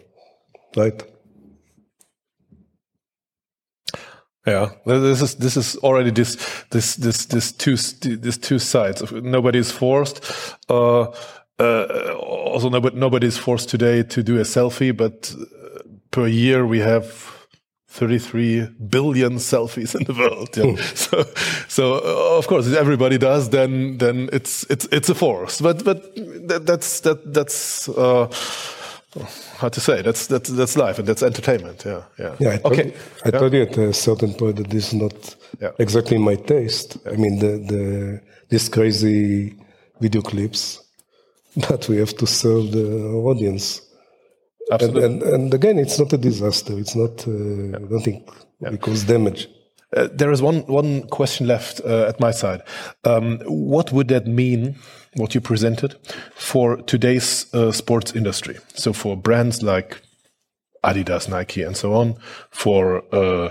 [0.77, 1.03] right?
[4.47, 6.37] Yeah, this is this is already this
[6.71, 7.77] this this this two
[8.17, 9.03] this two sides.
[9.11, 10.23] Nobody is forced.
[10.69, 11.13] Uh,
[11.59, 15.64] uh, also, nobody nobody is forced today to do a selfie, but uh,
[16.15, 17.35] per year we have
[17.89, 20.57] 33 billion selfies in the world.
[20.57, 20.65] Yeah.
[20.65, 20.77] Hmm.
[20.95, 21.25] so,
[21.69, 25.61] so uh, of course, if everybody does, then then it's it's it's a force.
[25.61, 26.15] But but
[26.49, 27.89] that, that's that that's.
[27.89, 28.29] Uh,
[29.59, 32.73] how to say that's that's that's life and that's entertainment yeah yeah yeah I told,
[32.73, 32.93] okay
[33.25, 33.39] i yeah.
[33.39, 35.71] told you at a certain point that this is not yeah.
[35.79, 39.55] exactly my taste i mean the the these crazy
[40.01, 40.83] video clips
[41.69, 42.89] but we have to serve the
[43.31, 43.84] audience
[44.73, 45.05] Absolutely.
[45.05, 47.77] And, and, and again it's not a disaster it's not uh, yeah.
[47.77, 48.29] i don't think
[48.61, 49.49] it cause damage
[49.97, 52.63] uh, there is one one question left uh, at my side.
[53.05, 54.77] Um, what would that mean?
[55.17, 55.95] What you presented
[56.35, 58.57] for today's uh, sports industry?
[58.75, 60.01] So for brands like
[60.85, 62.17] Adidas, Nike, and so on,
[62.51, 63.51] for uh,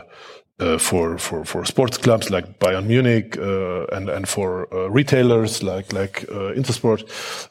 [0.59, 5.93] uh, for for for sports clubs like Bayern Munich, uh, and and for retailers like
[5.93, 7.07] like Intersport,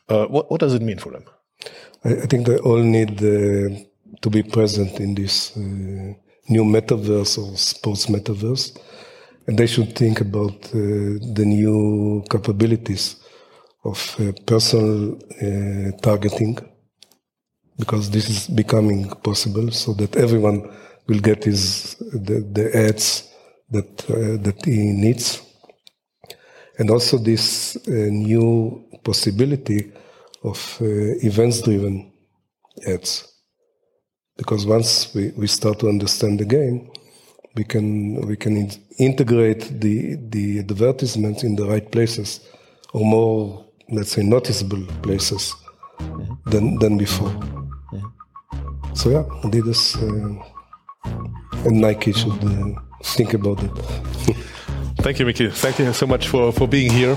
[0.08, 1.24] what what does it mean for them?
[2.04, 8.06] I, I think they all need to be present in this new metaverse or sports
[8.06, 8.78] metaverse.
[9.46, 13.16] And they should think about uh, the new capabilities
[13.84, 16.56] of uh, personal uh, targeting,
[17.76, 20.70] because this is becoming possible, so that everyone
[21.08, 23.28] will get his the, the ads
[23.70, 25.42] that uh, that he needs,
[26.78, 29.92] and also this uh, new possibility
[30.44, 30.84] of uh,
[31.22, 32.12] events-driven
[32.86, 33.32] ads
[34.36, 36.90] because once we, we start to understand the game,
[37.54, 42.40] we can we can in integrate the the advertisements in the right places,
[42.92, 45.54] or more let's say noticeable places
[45.98, 46.50] mm-hmm.
[46.50, 47.28] than than before.
[47.28, 48.94] Mm-hmm.
[48.94, 53.70] So yeah, Adidas uh, and Nike should uh, think about it.
[55.02, 55.52] Thank you, Miky.
[55.52, 57.16] Thank you so much for for being here.